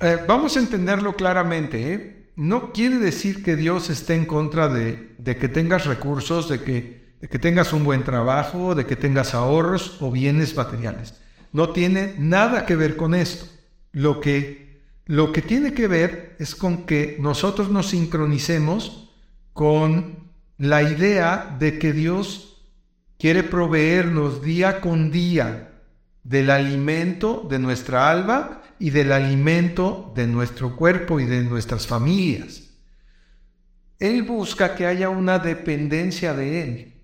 Eh, 0.00 0.18
vamos 0.28 0.56
a 0.56 0.60
entenderlo 0.60 1.16
claramente. 1.16 1.94
¿eh? 1.94 2.26
No 2.36 2.72
quiere 2.72 2.98
decir 2.98 3.42
que 3.42 3.56
Dios 3.56 3.88
esté 3.88 4.14
en 4.14 4.26
contra 4.26 4.68
de, 4.68 5.16
que 5.24 5.48
tengas 5.48 5.86
recursos, 5.86 6.50
de 6.50 6.60
que, 6.60 7.14
de 7.18 7.28
que 7.28 7.38
tengas 7.38 7.72
un 7.72 7.82
buen 7.82 8.04
trabajo, 8.04 8.74
de 8.74 8.84
que 8.84 8.96
tengas 8.96 9.32
ahorros 9.32 9.96
o 10.02 10.10
bienes 10.10 10.54
materiales. 10.54 11.14
No 11.50 11.70
tiene 11.70 12.14
nada 12.18 12.66
que 12.66 12.76
ver 12.76 12.96
con 12.96 13.14
esto. 13.14 13.46
Lo 13.92 14.20
que 14.20 14.61
lo 15.06 15.32
que 15.32 15.42
tiene 15.42 15.74
que 15.74 15.88
ver 15.88 16.36
es 16.38 16.54
con 16.54 16.86
que 16.86 17.16
nosotros 17.20 17.70
nos 17.70 17.88
sincronicemos 17.88 19.10
con 19.52 20.30
la 20.58 20.82
idea 20.82 21.56
de 21.58 21.78
que 21.78 21.92
Dios 21.92 22.70
quiere 23.18 23.42
proveernos 23.42 24.42
día 24.42 24.80
con 24.80 25.10
día 25.10 25.72
del 26.22 26.50
alimento 26.50 27.46
de 27.50 27.58
nuestra 27.58 28.10
alma 28.10 28.62
y 28.78 28.90
del 28.90 29.12
alimento 29.12 30.12
de 30.14 30.26
nuestro 30.26 30.76
cuerpo 30.76 31.20
y 31.20 31.26
de 31.26 31.42
nuestras 31.42 31.86
familias. 31.86 32.62
Él 33.98 34.24
busca 34.24 34.74
que 34.74 34.86
haya 34.86 35.08
una 35.08 35.38
dependencia 35.38 36.34
de 36.34 36.62
Él. 36.62 37.00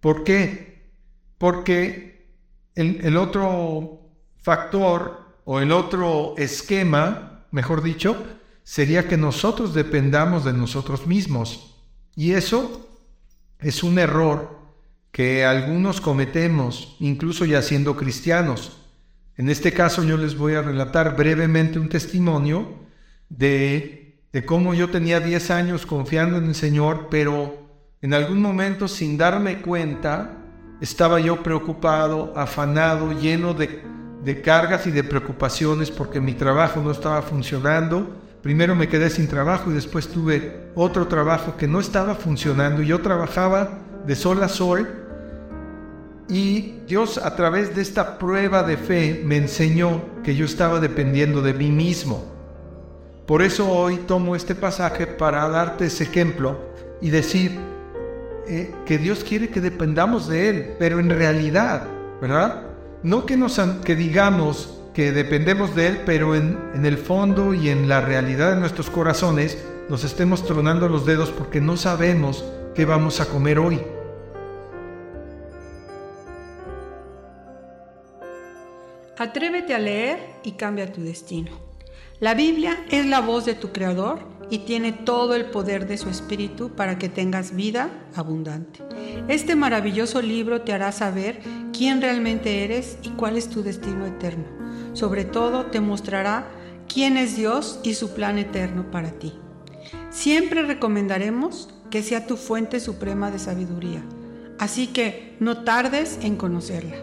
¿Por 0.00 0.24
qué? 0.24 0.90
Porque 1.38 2.10
el, 2.74 3.16
otro 3.16 4.10
factor 4.36 5.29
o 5.52 5.58
el 5.58 5.72
otro 5.72 6.34
esquema, 6.38 7.42
mejor 7.50 7.82
dicho, 7.82 8.16
sería 8.62 9.08
que 9.08 9.16
nosotros 9.16 9.74
dependamos 9.74 10.44
de 10.44 10.52
nosotros 10.52 11.08
mismos. 11.08 11.74
Y 12.14 12.34
eso 12.34 12.88
es 13.58 13.82
un 13.82 13.98
error 13.98 14.60
que 15.10 15.44
algunos 15.44 16.00
cometemos, 16.00 16.94
incluso 17.00 17.44
ya 17.46 17.62
siendo 17.62 17.96
cristianos. 17.96 18.76
En 19.36 19.50
este 19.50 19.72
caso 19.72 20.04
yo 20.04 20.16
les 20.16 20.38
voy 20.38 20.54
a 20.54 20.62
relatar 20.62 21.16
brevemente 21.16 21.80
un 21.80 21.88
testimonio 21.88 22.68
de, 23.28 24.22
de 24.32 24.44
cómo 24.44 24.72
yo 24.72 24.90
tenía 24.90 25.18
10 25.18 25.50
años 25.50 25.84
confiando 25.84 26.38
en 26.38 26.44
el 26.44 26.54
Señor, 26.54 27.08
pero 27.10 27.58
en 28.00 28.14
algún 28.14 28.40
momento 28.40 28.86
sin 28.86 29.18
darme 29.18 29.62
cuenta 29.62 30.44
estaba 30.80 31.18
yo 31.18 31.42
preocupado, 31.42 32.32
afanado, 32.36 33.18
lleno 33.18 33.52
de 33.52 33.90
de 34.24 34.42
cargas 34.42 34.86
y 34.86 34.90
de 34.90 35.04
preocupaciones 35.04 35.90
porque 35.90 36.20
mi 36.20 36.34
trabajo 36.34 36.80
no 36.80 36.90
estaba 36.90 37.22
funcionando. 37.22 38.08
Primero 38.42 38.74
me 38.74 38.88
quedé 38.88 39.10
sin 39.10 39.28
trabajo 39.28 39.70
y 39.70 39.74
después 39.74 40.08
tuve 40.08 40.70
otro 40.74 41.06
trabajo 41.06 41.56
que 41.56 41.66
no 41.66 41.80
estaba 41.80 42.14
funcionando. 42.14 42.82
Yo 42.82 43.00
trabajaba 43.00 43.78
de 44.06 44.16
sol 44.16 44.42
a 44.42 44.48
sol 44.48 44.88
y 46.28 46.76
Dios 46.86 47.18
a 47.18 47.34
través 47.34 47.74
de 47.74 47.82
esta 47.82 48.18
prueba 48.18 48.62
de 48.62 48.76
fe 48.76 49.22
me 49.24 49.36
enseñó 49.36 50.02
que 50.22 50.36
yo 50.36 50.44
estaba 50.44 50.80
dependiendo 50.80 51.42
de 51.42 51.54
mí 51.54 51.70
mismo. 51.70 52.24
Por 53.26 53.42
eso 53.42 53.70
hoy 53.70 53.96
tomo 54.06 54.34
este 54.34 54.54
pasaje 54.54 55.06
para 55.06 55.48
darte 55.48 55.86
ese 55.86 56.04
ejemplo 56.04 56.58
y 57.00 57.10
decir 57.10 57.58
eh, 58.46 58.72
que 58.86 58.98
Dios 58.98 59.22
quiere 59.22 59.48
que 59.48 59.60
dependamos 59.60 60.28
de 60.28 60.48
Él, 60.48 60.74
pero 60.78 60.98
en 60.98 61.10
realidad, 61.10 61.84
¿verdad? 62.20 62.69
No 63.02 63.26
que, 63.26 63.36
nos, 63.36 63.58
que 63.84 63.96
digamos 63.96 64.74
que 64.94 65.12
dependemos 65.12 65.74
de 65.74 65.86
Él, 65.86 66.00
pero 66.04 66.34
en, 66.34 66.58
en 66.74 66.84
el 66.84 66.98
fondo 66.98 67.54
y 67.54 67.68
en 67.68 67.88
la 67.88 68.00
realidad 68.00 68.54
de 68.54 68.60
nuestros 68.60 68.90
corazones 68.90 69.58
nos 69.88 70.04
estemos 70.04 70.44
tronando 70.44 70.88
los 70.88 71.06
dedos 71.06 71.30
porque 71.30 71.60
no 71.60 71.76
sabemos 71.76 72.44
qué 72.74 72.84
vamos 72.84 73.20
a 73.20 73.26
comer 73.26 73.58
hoy. 73.58 73.80
Atrévete 79.18 79.74
a 79.74 79.78
leer 79.78 80.18
y 80.42 80.52
cambia 80.52 80.90
tu 80.90 81.02
destino. 81.02 81.50
La 82.20 82.34
Biblia 82.34 82.84
es 82.90 83.06
la 83.06 83.20
voz 83.20 83.44
de 83.44 83.54
tu 83.54 83.70
Creador 83.72 84.20
y 84.50 84.58
tiene 84.58 84.92
todo 84.92 85.34
el 85.34 85.46
poder 85.46 85.86
de 85.86 85.96
su 85.96 86.08
Espíritu 86.08 86.70
para 86.70 86.98
que 86.98 87.08
tengas 87.08 87.54
vida 87.54 87.90
abundante. 88.14 88.80
Este 89.28 89.54
maravilloso 89.54 90.20
libro 90.20 90.62
te 90.62 90.72
hará 90.72 90.92
saber 90.92 91.40
quién 91.72 92.02
realmente 92.02 92.64
eres 92.64 92.98
y 93.02 93.10
cuál 93.10 93.36
es 93.36 93.48
tu 93.48 93.62
destino 93.62 94.06
eterno. 94.06 94.44
Sobre 94.92 95.24
todo 95.24 95.66
te 95.66 95.80
mostrará 95.80 96.50
quién 96.92 97.16
es 97.16 97.36
Dios 97.36 97.78
y 97.84 97.94
su 97.94 98.12
plan 98.12 98.38
eterno 98.38 98.90
para 98.90 99.12
ti. 99.12 99.32
Siempre 100.10 100.62
recomendaremos 100.62 101.68
que 101.90 102.02
sea 102.02 102.26
tu 102.26 102.36
fuente 102.36 102.80
suprema 102.80 103.30
de 103.30 103.38
sabiduría, 103.38 104.02
así 104.58 104.88
que 104.88 105.36
no 105.38 105.62
tardes 105.62 106.18
en 106.22 106.36
conocerla. 106.36 106.96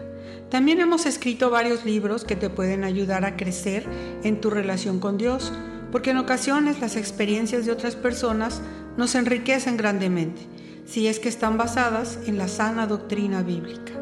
También 0.50 0.80
hemos 0.80 1.04
escrito 1.04 1.50
varios 1.50 1.84
libros 1.84 2.24
que 2.24 2.36
te 2.36 2.48
pueden 2.48 2.84
ayudar 2.84 3.26
a 3.26 3.36
crecer 3.36 3.86
en 4.22 4.40
tu 4.40 4.48
relación 4.48 4.98
con 4.98 5.18
Dios 5.18 5.52
porque 5.90 6.10
en 6.10 6.18
ocasiones 6.18 6.80
las 6.80 6.96
experiencias 6.96 7.66
de 7.66 7.72
otras 7.72 7.96
personas 7.96 8.60
nos 8.96 9.14
enriquecen 9.14 9.76
grandemente, 9.76 10.42
si 10.86 11.06
es 11.06 11.18
que 11.18 11.28
están 11.28 11.56
basadas 11.56 12.18
en 12.26 12.38
la 12.38 12.48
sana 12.48 12.86
doctrina 12.86 13.42
bíblica. 13.42 13.92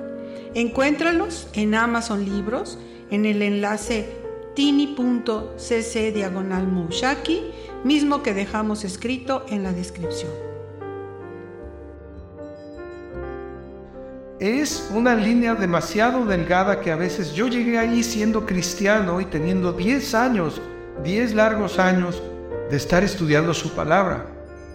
Encuéntralos 0.54 1.48
en 1.52 1.74
Amazon 1.74 2.24
Libros, 2.24 2.78
en 3.10 3.26
el 3.26 3.42
enlace 3.42 4.08
tini.cc 4.54 6.12
diagonal 6.12 6.66
mismo 7.84 8.22
que 8.22 8.34
dejamos 8.34 8.84
escrito 8.84 9.44
en 9.48 9.62
la 9.62 9.72
descripción. 9.72 10.30
Es 14.40 14.90
una 14.94 15.14
línea 15.14 15.54
demasiado 15.54 16.24
delgada 16.26 16.80
que 16.80 16.90
a 16.90 16.96
veces 16.96 17.32
yo 17.32 17.48
llegué 17.48 17.78
ahí 17.78 18.02
siendo 18.02 18.44
cristiano 18.44 19.20
y 19.20 19.24
teniendo 19.24 19.72
10 19.72 20.14
años 20.14 20.60
10 21.02 21.34
largos 21.34 21.78
años 21.78 22.22
de 22.70 22.76
estar 22.76 23.04
estudiando 23.04 23.54
su 23.54 23.74
palabra. 23.74 24.26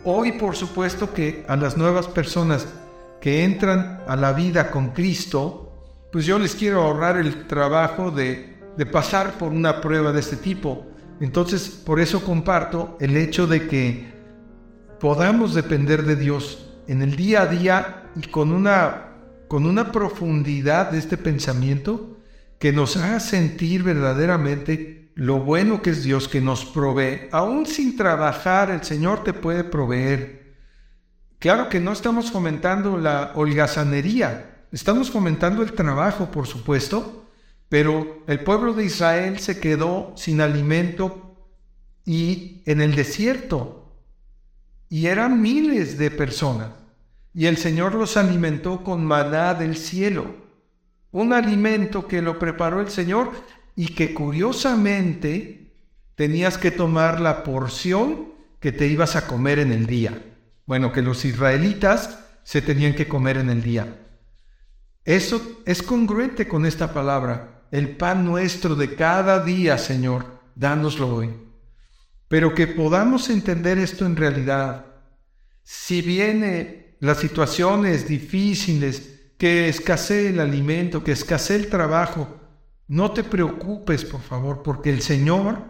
Hoy, 0.03 0.33
por 0.33 0.55
supuesto, 0.55 1.13
que 1.13 1.45
a 1.47 1.55
las 1.55 1.77
nuevas 1.77 2.07
personas 2.07 2.67
que 3.19 3.43
entran 3.43 4.01
a 4.07 4.15
la 4.15 4.33
vida 4.33 4.71
con 4.71 4.89
Cristo, 4.89 5.71
pues 6.11 6.25
yo 6.25 6.39
les 6.39 6.55
quiero 6.55 6.81
ahorrar 6.81 7.17
el 7.17 7.47
trabajo 7.47 8.11
de, 8.11 8.57
de 8.77 8.85
pasar 8.85 9.33
por 9.33 9.51
una 9.51 9.81
prueba 9.81 10.11
de 10.11 10.19
este 10.19 10.37
tipo. 10.37 10.87
Entonces, 11.19 11.69
por 11.69 11.99
eso 11.99 12.23
comparto 12.23 12.97
el 12.99 13.15
hecho 13.15 13.45
de 13.45 13.67
que 13.67 14.11
podamos 14.99 15.53
depender 15.53 16.03
de 16.03 16.15
Dios 16.15 16.67
en 16.87 17.01
el 17.01 17.15
día 17.15 17.43
a 17.43 17.47
día 17.47 18.03
y 18.15 18.27
con 18.27 18.51
una, 18.51 19.13
con 19.47 19.65
una 19.65 19.91
profundidad 19.91 20.91
de 20.91 20.99
este 20.99 21.17
pensamiento 21.17 22.17
que 22.59 22.71
nos 22.71 22.97
haga 22.97 23.19
sentir 23.19 23.83
verdaderamente 23.83 25.00
lo 25.21 25.37
bueno 25.37 25.83
que 25.83 25.91
es 25.91 26.03
Dios 26.03 26.27
que 26.27 26.41
nos 26.41 26.65
provee, 26.65 27.29
aún 27.31 27.67
sin 27.67 27.95
trabajar, 27.95 28.71
el 28.71 28.83
Señor 28.83 29.23
te 29.23 29.33
puede 29.33 29.63
proveer. 29.63 30.55
Claro 31.37 31.69
que 31.69 31.79
no 31.79 31.91
estamos 31.91 32.31
fomentando 32.31 32.97
la 32.97 33.31
holgazanería, 33.35 34.65
estamos 34.71 35.11
fomentando 35.11 35.61
el 35.61 35.73
trabajo, 35.73 36.31
por 36.31 36.47
supuesto, 36.47 37.29
pero 37.69 38.23
el 38.25 38.39
pueblo 38.39 38.73
de 38.73 38.85
Israel 38.85 39.37
se 39.37 39.59
quedó 39.59 40.11
sin 40.17 40.41
alimento 40.41 41.37
y 42.03 42.63
en 42.65 42.81
el 42.81 42.95
desierto. 42.95 43.93
y 44.89 45.05
eran 45.05 45.39
miles 45.39 45.99
de 45.99 46.09
personas. 46.09 46.71
Y 47.31 47.45
el 47.45 47.57
Señor 47.57 47.93
los 47.93 48.17
alimentó 48.17 48.83
con 48.83 49.05
maná 49.05 49.53
del 49.53 49.77
cielo, 49.77 50.25
un 51.11 51.31
alimento 51.31 52.07
que 52.07 52.23
lo 52.23 52.39
preparó 52.39 52.81
el 52.81 52.89
Señor 52.89 53.31
y 53.75 53.87
que 53.87 54.13
curiosamente 54.13 55.73
tenías 56.15 56.57
que 56.57 56.71
tomar 56.71 57.19
la 57.19 57.43
porción 57.43 58.33
que 58.59 58.71
te 58.71 58.87
ibas 58.87 59.15
a 59.15 59.27
comer 59.27 59.59
en 59.59 59.71
el 59.71 59.87
día. 59.87 60.21
Bueno, 60.65 60.91
que 60.91 61.01
los 61.01 61.25
israelitas 61.25 62.19
se 62.43 62.61
tenían 62.61 62.93
que 62.93 63.07
comer 63.07 63.37
en 63.37 63.49
el 63.49 63.61
día. 63.63 63.97
Eso 65.03 65.61
es 65.65 65.81
congruente 65.81 66.47
con 66.47 66.65
esta 66.65 66.93
palabra. 66.93 67.65
El 67.71 67.97
pan 67.97 68.25
nuestro 68.25 68.75
de 68.75 68.95
cada 68.95 69.43
día, 69.43 69.77
Señor, 69.77 70.25
dánoslo 70.55 71.15
hoy. 71.15 71.29
Pero 72.27 72.53
que 72.53 72.67
podamos 72.67 73.29
entender 73.29 73.77
esto 73.79 74.05
en 74.05 74.15
realidad. 74.15 74.85
Si 75.63 76.01
viene 76.01 76.97
las 76.99 77.17
situaciones 77.17 78.07
difíciles, 78.07 79.11
que 79.41 79.69
escasee 79.69 80.29
el 80.29 80.39
alimento, 80.39 81.03
que 81.03 81.13
escasee 81.13 81.55
el 81.55 81.67
trabajo, 81.67 82.40
no 82.91 83.11
te 83.11 83.23
preocupes, 83.23 84.03
por 84.03 84.21
favor, 84.21 84.63
porque 84.63 84.89
el 84.89 85.01
Señor 85.01 85.63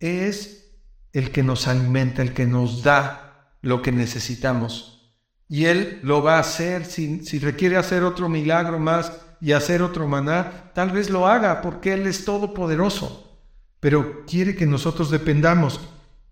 es 0.00 0.72
el 1.12 1.30
que 1.30 1.42
nos 1.42 1.68
alimenta, 1.68 2.22
el 2.22 2.34
que 2.34 2.46
nos 2.46 2.82
da 2.82 3.56
lo 3.62 3.82
que 3.82 3.92
necesitamos. 3.92 5.14
Y 5.48 5.66
Él 5.66 6.00
lo 6.02 6.22
va 6.22 6.36
a 6.36 6.40
hacer. 6.40 6.84
Si, 6.84 7.38
requiere 7.38 7.76
hacer 7.76 8.02
otro 8.02 8.28
milagro 8.28 8.80
más 8.80 9.12
y 9.40 9.52
hacer 9.52 9.80
otro 9.80 10.08
maná, 10.08 10.72
tal 10.74 10.90
vez 10.90 11.08
lo 11.08 11.28
haga 11.28 11.62
porque 11.62 11.92
Él 11.92 12.06
es 12.06 12.24
todopoderoso. 12.24 13.38
Pero 13.78 14.24
quiere 14.26 14.56
que 14.56 14.66
nosotros 14.66 15.10
dependamos 15.10 15.80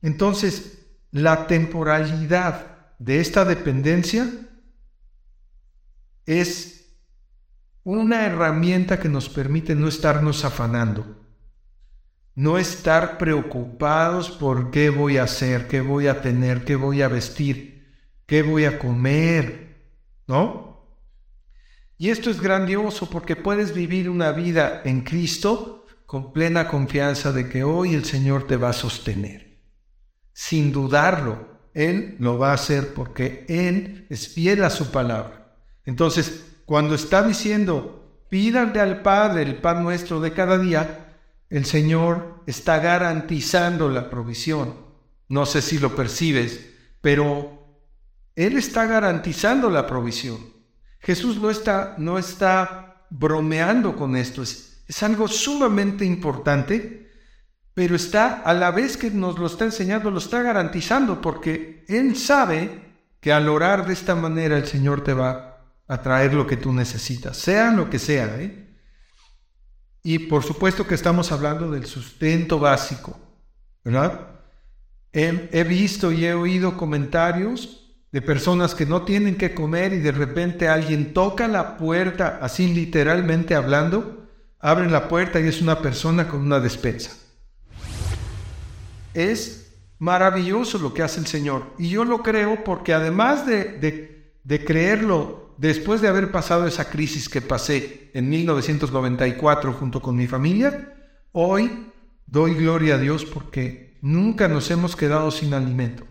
entonces, 0.05 0.81
la 1.13 1.47
temporalidad 1.47 2.67
de 2.99 3.21
esta 3.21 3.47
dependencia 3.47 4.31
es 6.27 6.74
una 7.85 8.27
herramienta 8.27 8.99
que 8.99 9.09
nos 9.09 9.29
permite 9.29 9.75
no 9.75 9.87
estarnos 9.87 10.45
afanando, 10.45 11.23
no 12.35 12.59
estar 12.59 13.19
preocupados 13.19 14.31
por 14.31 14.71
qué 14.71 14.91
voy 14.91 15.19
a 15.19 15.25
hacer, 15.25 15.69
qué 15.69 15.81
voy 15.81 16.09
a 16.09 16.21
tener, 16.21 16.65
qué 16.65 16.75
voy 16.75 17.03
a 17.03 17.09
vestir, 17.09 17.95
qué 18.27 18.43
voy 18.43 18.65
a 18.65 18.79
comer, 18.79 19.85
¿no? 20.27 20.89
Y 21.97 22.11
esto 22.11 22.31
es 22.31 22.41
grandioso 22.41 23.09
porque 23.09 23.37
puedes 23.37 23.73
vivir 23.73 24.11
una 24.11 24.33
vida 24.33 24.83
en 24.85 25.03
Cristo 25.03 25.87
con 26.07 26.33
plena 26.33 26.67
confianza 26.67 27.33
de 27.33 27.49
que 27.49 27.63
hoy 27.63 27.95
el 27.95 28.05
Señor 28.05 28.47
te 28.47 28.57
va 28.57 28.71
a 28.71 28.73
sostener 28.73 29.45
sin 30.35 30.73
dudarlo. 30.73 31.55
Él 31.73 32.17
lo 32.19 32.39
va 32.39 32.51
a 32.51 32.55
hacer 32.55 32.93
porque 32.93 33.47
Él 33.49 34.07
es 34.11 34.29
fiel 34.29 34.63
a 34.63 34.71
su 34.71 34.91
palabra. 34.91 35.57
Entonces, 35.87 36.54
cuando 36.67 36.95
está 36.95 37.23
diciendo, 37.23 38.25
pídanle 38.29 38.81
al 38.81 39.03
Padre 39.03 39.43
el 39.43 39.57
pan 39.57 39.83
nuestro 39.83 40.21
de 40.21 40.33
cada 40.33 40.59
día, 40.59 41.19
el 41.51 41.65
Señor 41.65 42.43
está 42.47 42.79
garantizando 42.79 43.89
la 43.89 44.11
provisión. 44.11 44.75
No 45.29 45.47
sé 45.47 45.63
si 45.63 45.79
lo 45.79 45.95
percibes, 45.95 46.73
pero 47.01 47.67
Él 48.35 48.57
está 48.57 48.87
garantizando 48.87 49.71
la 49.71 49.87
provisión. 49.87 50.39
Jesús 51.01 51.39
no 51.39 51.51
está, 51.51 51.95
no 51.99 52.19
está 52.19 53.07
bromeando 53.11 53.97
con 53.97 54.17
esto, 54.17 54.43
es, 54.43 54.83
es 54.87 55.03
algo 55.03 55.29
sumamente 55.29 56.05
importante 56.05 57.05
pero 57.75 57.97
está 57.97 58.41
a 58.43 58.55
la 58.55 58.71
vez 58.71 58.97
que 58.97 59.11
nos 59.11 59.39
lo 59.39 59.47
está 59.47 59.65
enseñando, 59.65 60.11
lo 60.11 60.19
está 60.19 60.43
garantizando, 60.43 61.21
porque 61.21 61.85
Él 61.89 62.17
sabe 62.17 62.83
que 63.21 63.33
al 63.33 63.49
orar 63.49 63.87
de 63.87 63.93
esta 63.93 64.15
manera 64.15 64.57
el 64.57 64.67
Señor 64.67 65.03
te 65.03 65.13
va 65.13 65.54
a 65.87 66.01
traer 66.01 66.35
lo 66.35 66.47
que 66.47 66.57
tú 66.57 66.73
necesitas, 66.73 67.37
sea 67.37 67.71
lo 67.71 67.91
que 67.91 67.99
sea. 67.99 68.41
¿eh? 68.41 68.69
Y 70.03 70.19
por 70.21 70.43
supuesto 70.43 70.87
que 70.87 70.95
estamos 70.95 71.33
hablando 71.33 71.71
del 71.71 71.87
sustento 71.87 72.59
básico, 72.59 73.19
¿verdad? 73.85 74.29
He, 75.13 75.49
he 75.53 75.65
visto 75.65 76.11
y 76.13 76.25
he 76.25 76.35
oído 76.35 76.77
comentarios 76.77 77.85
de 78.11 78.23
personas 78.23 78.75
que 78.75 78.87
no 78.87 79.03
tienen 79.03 79.37
que 79.37 79.55
comer 79.55 79.93
y 79.93 79.99
de 79.99 80.13
repente 80.13 80.69
alguien 80.69 81.13
toca 81.13 81.49
la 81.49 81.77
puerta, 81.77 82.39
así 82.41 82.73
literalmente 82.73 83.57
hablando, 83.57 84.29
abren 84.61 84.93
la 84.93 85.09
puerta 85.09 85.41
y 85.41 85.49
es 85.49 85.61
una 85.61 85.81
persona 85.81 86.29
con 86.29 86.41
una 86.41 86.61
despensa. 86.61 87.11
Es 89.13 89.65
maravilloso 89.99 90.79
lo 90.79 90.95
que 90.95 91.03
hace 91.03 91.21
el 91.21 91.27
Señor. 91.27 91.75
Y 91.77 91.89
yo 91.89 92.05
lo 92.05 92.23
creo 92.23 92.63
porque 92.63 92.95
además 92.95 93.47
de, 93.47 93.65
de, 93.79 94.14
creerlo, 94.65 95.55
después 95.59 96.01
de 96.01 96.09
haber 96.09 96.31
pasado 96.31 96.67
esa 96.67 96.91
crisis 96.91 97.29
que 97.29 97.41
pasé 97.41 98.11
en 98.15 98.29
1994 98.29 99.73
junto 99.73 100.01
con 100.01 100.17
mi 100.17 100.27
familia, 100.27 100.95
hoy 101.33 101.93
doy 102.27 102.55
gloria 102.55 102.95
a 102.95 102.99
Dios 102.99 103.25
porque 103.25 103.99
nunca 104.03 104.49
nos 104.49 104.71
hemos 104.71 104.97
quedado 104.97 105.31
sin 105.31 105.55
alimento. 105.55 106.05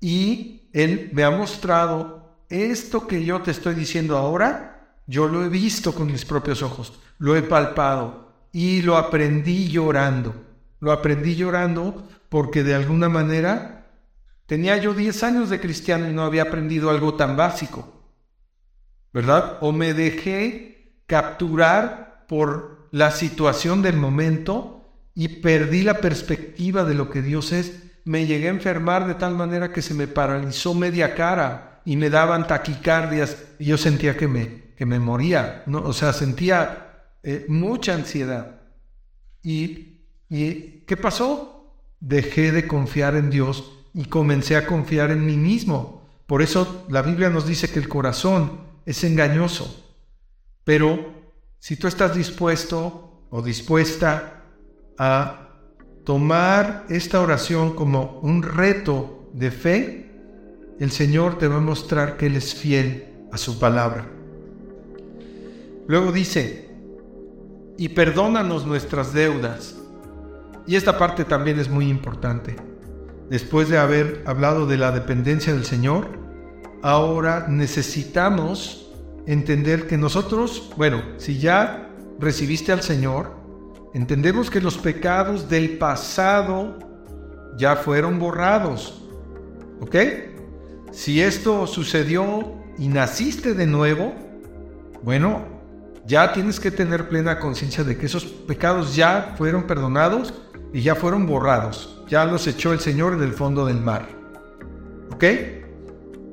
Y 0.00 0.70
Él 0.72 1.10
me 1.12 1.24
ha 1.24 1.30
mostrado 1.30 2.44
esto 2.48 3.06
que 3.06 3.24
yo 3.24 3.42
te 3.42 3.50
estoy 3.50 3.74
diciendo 3.74 4.16
ahora, 4.16 4.98
yo 5.06 5.28
lo 5.28 5.44
he 5.44 5.48
visto 5.48 5.94
con 5.94 6.10
mis 6.10 6.24
propios 6.24 6.62
ojos, 6.62 7.00
lo 7.18 7.36
he 7.36 7.42
palpado 7.42 8.48
y 8.52 8.82
lo 8.82 8.96
aprendí 8.96 9.68
llorando. 9.68 10.34
Lo 10.80 10.92
aprendí 10.92 11.36
llorando 11.36 12.08
porque 12.28 12.62
de 12.62 12.74
alguna 12.74 13.08
manera 13.08 13.79
tenía 14.50 14.76
yo 14.78 14.94
10 14.94 15.22
años 15.22 15.48
de 15.48 15.60
cristiano 15.60 16.10
y 16.10 16.12
no 16.12 16.24
había 16.24 16.42
aprendido 16.42 16.90
algo 16.90 17.14
tan 17.14 17.36
básico, 17.36 18.02
¿verdad? 19.12 19.58
O 19.60 19.70
me 19.70 19.94
dejé 19.94 21.04
capturar 21.06 22.24
por 22.26 22.88
la 22.90 23.12
situación 23.12 23.80
del 23.80 23.96
momento 23.96 24.90
y 25.14 25.28
perdí 25.40 25.82
la 25.82 25.98
perspectiva 25.98 26.82
de 26.82 26.94
lo 26.94 27.10
que 27.10 27.22
Dios 27.22 27.52
es. 27.52 27.80
Me 28.04 28.26
llegué 28.26 28.48
a 28.48 28.50
enfermar 28.50 29.06
de 29.06 29.14
tal 29.14 29.36
manera 29.36 29.72
que 29.72 29.82
se 29.82 29.94
me 29.94 30.08
paralizó 30.08 30.74
media 30.74 31.14
cara 31.14 31.80
y 31.84 31.94
me 31.94 32.10
daban 32.10 32.48
taquicardias 32.48 33.36
y 33.60 33.66
yo 33.66 33.78
sentía 33.78 34.16
que 34.16 34.26
me, 34.26 34.74
que 34.74 34.84
me 34.84 34.98
moría, 34.98 35.62
¿no? 35.66 35.78
o 35.78 35.92
sea, 35.92 36.12
sentía 36.12 37.04
eh, 37.22 37.44
mucha 37.46 37.94
ansiedad. 37.94 38.62
¿Y, 39.44 40.00
¿Y 40.28 40.80
qué 40.88 40.96
pasó? 40.96 41.56
dejé 42.00 42.50
de 42.50 42.66
confiar 42.66 43.14
en 43.14 43.30
Dios 43.30 43.76
y 43.94 44.04
comencé 44.04 44.56
a 44.56 44.66
confiar 44.66 45.10
en 45.10 45.24
mí 45.24 45.36
mismo. 45.36 46.08
Por 46.26 46.42
eso 46.42 46.86
la 46.88 47.02
Biblia 47.02 47.30
nos 47.30 47.46
dice 47.46 47.68
que 47.70 47.78
el 47.78 47.88
corazón 47.88 48.60
es 48.86 49.02
engañoso. 49.04 49.84
Pero 50.64 51.12
si 51.58 51.76
tú 51.76 51.88
estás 51.88 52.14
dispuesto 52.14 53.26
o 53.30 53.42
dispuesta 53.42 54.44
a 54.98 55.48
tomar 56.04 56.86
esta 56.88 57.20
oración 57.20 57.74
como 57.74 58.20
un 58.22 58.42
reto 58.42 59.30
de 59.32 59.50
fe, 59.50 60.10
el 60.78 60.90
Señor 60.90 61.38
te 61.38 61.48
va 61.48 61.56
a 61.56 61.60
mostrar 61.60 62.16
que 62.16 62.26
Él 62.26 62.36
es 62.36 62.54
fiel 62.54 63.26
a 63.32 63.38
su 63.38 63.58
palabra. 63.58 64.06
Luego 65.86 66.12
dice, 66.12 66.70
y 67.76 67.88
perdónanos 67.88 68.66
nuestras 68.66 69.12
deudas 69.12 69.76
y 70.66 70.76
esta 70.76 70.96
parte 70.98 71.24
también 71.24 71.58
es 71.58 71.68
muy 71.68 71.88
importante. 71.88 72.69
Después 73.30 73.68
de 73.68 73.78
haber 73.78 74.24
hablado 74.26 74.66
de 74.66 74.76
la 74.76 74.90
dependencia 74.90 75.52
del 75.54 75.64
Señor, 75.64 76.08
ahora 76.82 77.46
necesitamos 77.48 78.90
entender 79.24 79.86
que 79.86 79.96
nosotros, 79.96 80.72
bueno, 80.76 81.00
si 81.16 81.38
ya 81.38 81.88
recibiste 82.18 82.72
al 82.72 82.82
Señor, 82.82 83.36
entendemos 83.94 84.50
que 84.50 84.60
los 84.60 84.76
pecados 84.76 85.48
del 85.48 85.78
pasado 85.78 86.76
ya 87.56 87.76
fueron 87.76 88.18
borrados. 88.18 89.08
¿Ok? 89.80 89.94
Si 90.90 91.20
esto 91.20 91.68
sucedió 91.68 92.60
y 92.78 92.88
naciste 92.88 93.54
de 93.54 93.66
nuevo, 93.66 94.12
bueno, 95.04 95.44
ya 96.04 96.32
tienes 96.32 96.58
que 96.58 96.72
tener 96.72 97.08
plena 97.08 97.38
conciencia 97.38 97.84
de 97.84 97.96
que 97.96 98.06
esos 98.06 98.24
pecados 98.24 98.96
ya 98.96 99.34
fueron 99.38 99.68
perdonados 99.68 100.34
y 100.72 100.82
ya 100.82 100.96
fueron 100.96 101.28
borrados. 101.28 101.99
Ya 102.10 102.24
los 102.24 102.46
echó 102.48 102.72
el 102.72 102.80
Señor 102.80 103.14
en 103.14 103.22
el 103.22 103.32
fondo 103.32 103.64
del 103.64 103.80
mar. 103.80 104.08
¿Ok? 105.12 105.24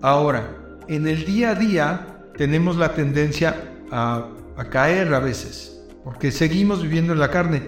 Ahora, 0.01 0.57
en 0.87 1.07
el 1.07 1.23
día 1.23 1.51
a 1.51 1.55
día 1.55 2.07
tenemos 2.35 2.77
la 2.77 2.93
tendencia 2.93 3.55
a, 3.91 4.27
a 4.57 4.65
caer 4.65 5.13
a 5.13 5.19
veces, 5.19 5.79
porque 6.03 6.31
seguimos 6.31 6.81
viviendo 6.81 7.13
en 7.13 7.19
la 7.19 7.29
carne 7.29 7.61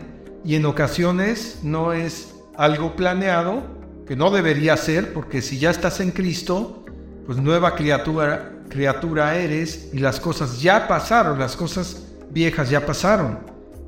y 0.44 0.56
en 0.56 0.66
ocasiones 0.66 1.60
no 1.62 1.94
es 1.94 2.34
algo 2.58 2.96
planeado, 2.96 3.64
que 4.08 4.16
no 4.16 4.32
debería 4.32 4.76
ser, 4.76 5.14
porque 5.14 5.44
si 5.44 5.60
ya 5.60 5.70
estás 5.70 6.00
en 6.00 6.10
Cristo, 6.10 6.84
pues 7.28 7.38
nueva 7.38 7.76
criatura, 7.76 8.54
criatura 8.70 9.36
eres 9.36 9.92
y 9.94 10.00
las 10.00 10.20
cosas 10.20 10.62
ya 10.64 10.88
pasaron, 10.88 11.38
las 11.38 11.56
cosas 11.56 12.08
viejas 12.32 12.72
ya 12.72 12.84
pasaron 12.86 13.40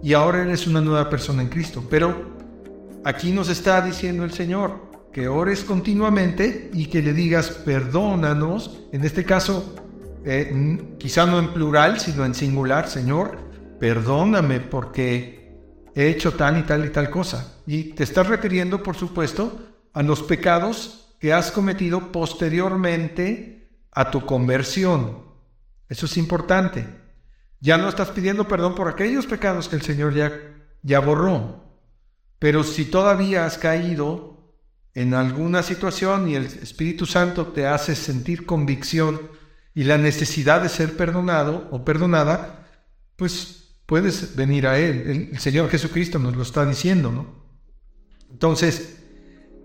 y 0.04 0.14
ahora 0.14 0.44
eres 0.44 0.68
una 0.68 0.82
nueva 0.82 1.10
persona 1.10 1.42
en 1.42 1.50
Cristo. 1.50 1.84
Pero 1.90 2.31
Aquí 3.04 3.32
nos 3.32 3.50
está 3.50 3.82
diciendo 3.82 4.24
el 4.24 4.32
Señor, 4.32 4.92
que 5.12 5.28
ores 5.28 5.64
continuamente 5.64 6.70
y 6.74 6.86
que 6.86 7.02
le 7.02 7.14
digas 7.14 7.50
perdónanos, 7.50 8.80
en 8.92 9.04
este 9.04 9.26
caso 9.26 9.76
eh, 10.24 10.96
quizá 11.00 11.26
no 11.26 11.40
en 11.40 11.52
plural, 11.54 12.00
sino 12.00 12.26
en 12.26 12.36
singular, 12.36 12.88
Señor, 12.88 13.38
perdóname 13.80 14.60
porque 14.60 15.58
he 15.96 16.08
hecho 16.10 16.34
tal 16.34 16.60
y 16.60 16.64
tal 16.64 16.86
y 16.86 16.90
tal 16.90 17.10
cosa. 17.10 17.58
Y 17.66 17.94
te 17.94 18.04
estás 18.04 18.28
refiriendo, 18.28 18.84
por 18.84 18.96
supuesto, 18.96 19.60
a 19.94 20.04
los 20.04 20.22
pecados 20.24 21.16
que 21.20 21.34
has 21.34 21.52
cometido 21.52 22.12
posteriormente 22.12 23.70
a 23.92 24.12
tu 24.12 24.26
conversión. 24.26 25.24
Eso 25.90 26.06
es 26.06 26.18
importante. 26.18 26.88
Ya 27.60 27.78
no 27.78 27.90
estás 27.90 28.10
pidiendo 28.10 28.48
perdón 28.48 28.76
por 28.76 28.88
aquellos 28.88 29.26
pecados 29.28 29.68
que 29.68 29.76
el 29.76 29.82
Señor 29.82 30.14
ya, 30.14 30.32
ya 30.84 31.00
borró. 31.00 31.71
Pero 32.42 32.64
si 32.64 32.86
todavía 32.86 33.46
has 33.46 33.60
caído 33.60 34.56
en 34.96 35.14
alguna 35.14 35.62
situación 35.62 36.28
y 36.28 36.34
el 36.34 36.46
Espíritu 36.46 37.06
Santo 37.06 37.46
te 37.46 37.68
hace 37.68 37.96
sentir 37.96 38.48
convicción 38.48 39.22
y 39.76 39.84
la 39.84 40.00
necesidad 40.00 40.64
de 40.64 40.70
ser 40.70 40.98
perdonado 40.98 41.68
o 41.70 41.86
perdonada, 41.86 42.68
pues 43.16 43.76
puedes 43.86 44.36
venir 44.36 44.66
a 44.66 44.80
Él. 44.80 45.30
El, 45.34 45.40
Señor 45.40 45.70
Jesucristo 45.70 46.18
nos 46.18 46.36
lo 46.36 46.42
está 46.42 46.66
diciendo, 46.66 47.12
¿no? 47.12 47.28
Entonces, 48.32 48.98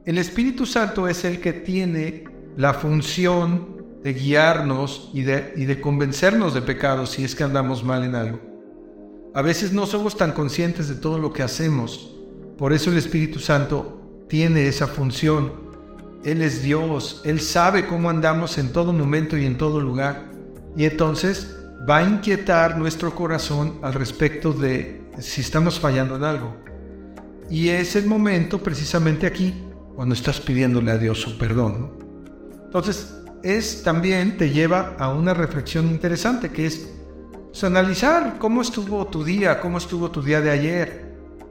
el 0.04 0.18
Espíritu 0.18 0.66
Santo 0.66 1.08
es 1.08 1.24
el 1.24 1.40
que 1.40 1.54
tiene 1.54 2.24
la 2.58 2.74
función 2.74 3.86
de 4.04 4.12
guiarnos 4.12 5.08
y 5.14 5.22
de, 5.22 5.54
y 5.56 5.64
de 5.64 5.80
convencernos 5.80 6.52
de 6.52 6.60
pecados 6.60 7.12
si 7.12 7.24
es 7.24 7.34
que 7.34 7.42
andamos 7.42 7.82
mal 7.82 8.04
en 8.04 8.14
algo. 8.14 8.38
A 9.32 9.40
veces 9.40 9.72
no 9.72 9.86
somos 9.86 10.14
tan 10.14 10.32
conscientes 10.32 10.88
de 10.88 10.96
todo 10.96 11.18
lo 11.18 11.32
que 11.32 11.42
hacemos. 11.42 12.12
Por 12.58 12.72
eso 12.72 12.90
el 12.90 12.96
Espíritu 12.96 13.38
Santo 13.38 14.24
tiene 14.28 14.66
esa 14.66 14.86
función 14.86 15.66
él 16.26 16.42
es 16.42 16.60
Dios, 16.60 17.20
Él 17.24 17.40
sabe 17.40 17.86
cómo 17.86 18.10
andamos 18.10 18.58
en 18.58 18.72
todo 18.72 18.92
momento 18.92 19.36
y 19.36 19.46
en 19.46 19.56
todo 19.56 19.80
lugar. 19.80 20.24
Y 20.76 20.84
entonces 20.84 21.56
va 21.88 21.98
a 21.98 22.02
inquietar 22.02 22.76
nuestro 22.76 23.14
corazón 23.14 23.78
al 23.80 23.94
respecto 23.94 24.52
de 24.52 25.08
si 25.20 25.40
estamos 25.40 25.78
fallando 25.78 26.16
en 26.16 26.24
algo. 26.24 26.56
Y 27.48 27.68
es 27.68 27.94
el 27.94 28.06
momento 28.06 28.60
precisamente 28.60 29.24
aquí 29.24 29.54
cuando 29.94 30.16
estás 30.16 30.40
pidiéndole 30.40 30.90
a 30.90 30.98
Dios 30.98 31.20
su 31.20 31.38
perdón. 31.38 31.92
Entonces, 32.64 33.14
es 33.44 33.84
también 33.84 34.36
te 34.36 34.50
lleva 34.50 34.96
a 34.98 35.10
una 35.10 35.32
reflexión 35.32 35.86
interesante 35.86 36.50
que 36.50 36.66
es 36.66 36.88
pues, 37.46 37.62
analizar 37.62 38.38
cómo 38.40 38.62
estuvo 38.62 39.06
tu 39.06 39.22
día, 39.22 39.60
cómo 39.60 39.78
estuvo 39.78 40.10
tu 40.10 40.22
día 40.22 40.40
de 40.40 40.50
ayer. 40.50 41.05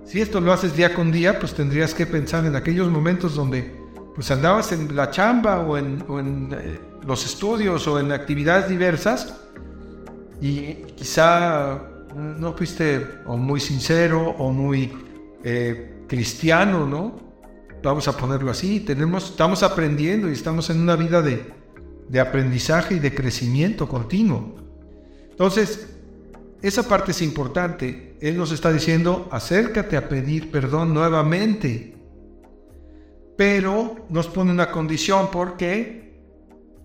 Si 0.06 0.22
esto 0.22 0.39
lo 0.39 0.54
haces 0.54 0.76
día 0.76 0.94
con 0.94 1.12
día, 1.12 1.39
pues 1.39 1.56
tendrías 1.56 1.94
que 1.94 2.06
pensar 2.06 2.46
en 2.46 2.56
aquellos 2.56 2.89
momentos 2.89 3.34
donde 3.34 3.76
pues 4.13 4.30
andabas 4.30 4.72
en 4.72 4.96
la 4.96 5.10
chamba 5.10 5.60
o 5.62 5.78
en, 5.78 6.50
eh, 6.54 6.80
los 7.06 7.26
estudios 7.26 7.88
o 7.88 8.00
en 8.00 8.12
actividades 8.12 8.70
diversas 8.70 9.36
y 10.39 10.74
quizá 10.96 11.82
no 12.15 12.54
fuiste 12.54 13.06
o 13.26 13.36
muy 13.36 13.60
sincero 13.60 14.36
o 14.38 14.52
muy 14.52 14.94
eh, 15.44 16.04
cristiano, 16.08 16.86
¿no? 16.86 17.20
Vamos 17.84 18.08
a 18.08 18.15
ponerlo 18.15 18.52
así, 18.52 18.80
tenemos, 18.82 19.32
estamos 19.32 19.63
aprendiendo 19.63 20.30
y 20.30 20.34
estamos 20.34 20.70
en 20.70 20.82
una 20.82 20.96
vida 20.96 21.22
de, 21.22 21.52
de 22.08 22.20
aprendizaje 22.20 22.96
y 22.96 23.00
de 23.00 23.13
crecimiento 23.13 23.88
continuo. 23.88 24.56
Entonces, 25.32 25.88
esa 26.62 26.88
parte 26.88 27.12
es 27.12 27.22
importante. 27.22 28.05
Él 28.21 28.38
nos 28.38 28.51
está 28.51 28.71
diciendo, 28.71 29.28
acércate 29.32 29.97
a 29.97 30.10
pedir 30.10 30.51
perdón 30.51 30.93
nuevamente 30.93 31.95
pero 33.36 34.06
nos 34.10 34.28
pone 34.28 34.51
una 34.51 34.71
condición 34.71 35.30
porque 35.32 36.21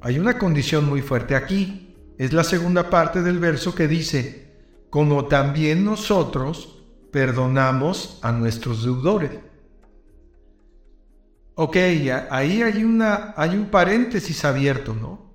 hay 0.01 0.19
una 0.19 0.39
condición 0.39 0.89
muy 0.89 1.03
fuerte 1.03 1.35
aquí. 1.35 1.95
Es 2.19 2.33
la 2.33 2.45
segunda 2.45 2.91
parte 2.91 3.23
del 3.23 3.39
verso 3.39 3.75
que 3.75 3.89
dice, 3.89 4.59
como 4.91 5.27
también 5.27 5.85
nosotros 5.85 6.83
perdonamos 7.13 8.19
a 8.23 8.33
nuestros 8.33 8.85
deudores. 8.85 9.31
Ok, 11.55 11.77
ahí 12.31 12.63
hay, 12.63 12.85
una, 12.85 13.35
hay 13.37 13.51
un 13.51 13.67
paréntesis 13.67 14.45
abierto, 14.45 14.95
¿no? 14.95 15.31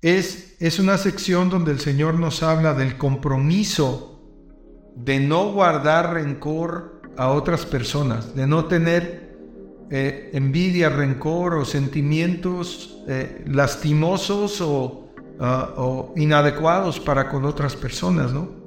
Es, 0.00 0.56
es 0.60 0.78
una 0.78 0.98
sección 0.98 1.48
donde 1.48 1.72
el 1.72 1.80
Señor 1.80 2.14
nos 2.14 2.42
habla 2.42 2.74
del 2.74 2.98
compromiso 2.98 4.13
de 4.94 5.20
no 5.20 5.52
guardar 5.52 6.14
rencor 6.14 7.00
a 7.16 7.30
otras 7.30 7.64
personas, 7.66 8.34
de 8.34 8.46
no 8.46 8.66
tener 8.66 9.36
eh, 9.90 10.30
envidia, 10.32 10.88
rencor 10.88 11.54
o 11.54 11.64
sentimientos 11.64 12.98
eh, 13.06 13.44
lastimosos 13.46 14.60
ah, 15.40 15.74
o, 15.76 16.12
inadecuados 16.16 16.98
para 17.00 17.28
con 17.28 17.44
otras 17.44 17.76
personas, 17.76 18.32
¿no? 18.32 18.64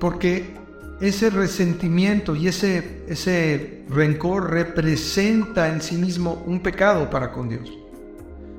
porque 0.00 0.54
ese 1.00 1.30
resentimiento 1.30 2.36
y 2.36 2.48
ese, 2.48 3.04
ese 3.08 3.84
rencor 3.88 4.50
representa 4.50 5.68
en 5.68 5.80
sí 5.80 5.96
mismo 5.96 6.42
un 6.46 6.60
pecado 6.60 7.08
para 7.10 7.32
con 7.32 7.48
Dios. 7.48 7.72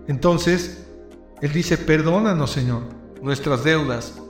Entonces, 0.08 0.86
Él 1.42 1.52
dice, 1.52 1.78
perdónanos 1.78 2.52
Señor 2.52 2.84
nuestras 3.22 3.64
deudas, 3.64 4.22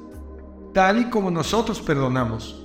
tal 0.74 1.00
y 1.00 1.10
como 1.10 1.32
nosotros 1.32 1.82
perdonamos 1.82 2.64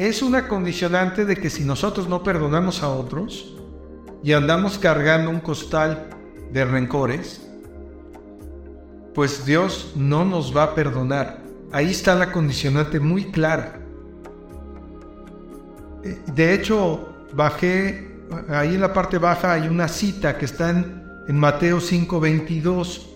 es 0.00 0.22
una 0.22 0.48
condicionante 0.48 1.26
de 1.26 1.36
que 1.36 1.50
si 1.50 1.62
nosotros 1.62 2.08
no 2.08 2.22
perdonamos 2.22 2.82
a 2.82 2.88
otros 2.88 3.54
y 4.22 4.32
andamos 4.32 4.78
cargando 4.78 5.28
un 5.28 5.40
costal 5.40 6.08
de 6.50 6.64
rencores, 6.64 7.46
pues 9.14 9.44
Dios 9.44 9.92
no 9.96 10.24
nos 10.24 10.56
va 10.56 10.62
a 10.62 10.74
perdonar. 10.74 11.42
Ahí 11.70 11.90
está 11.90 12.14
la 12.14 12.32
condicionante 12.32 12.98
muy 12.98 13.26
clara. 13.30 13.78
Eh, 16.02 16.18
de 16.34 16.54
hecho, 16.54 17.14
bajé, 17.34 18.22
ahí 18.48 18.76
en 18.76 18.80
la 18.80 18.94
parte 18.94 19.18
baja 19.18 19.52
hay 19.52 19.68
una 19.68 19.86
cita 19.86 20.38
que 20.38 20.46
está 20.46 20.70
en, 20.70 21.04
en 21.28 21.36
Mateo 21.36 21.78
5:22. 21.78 23.06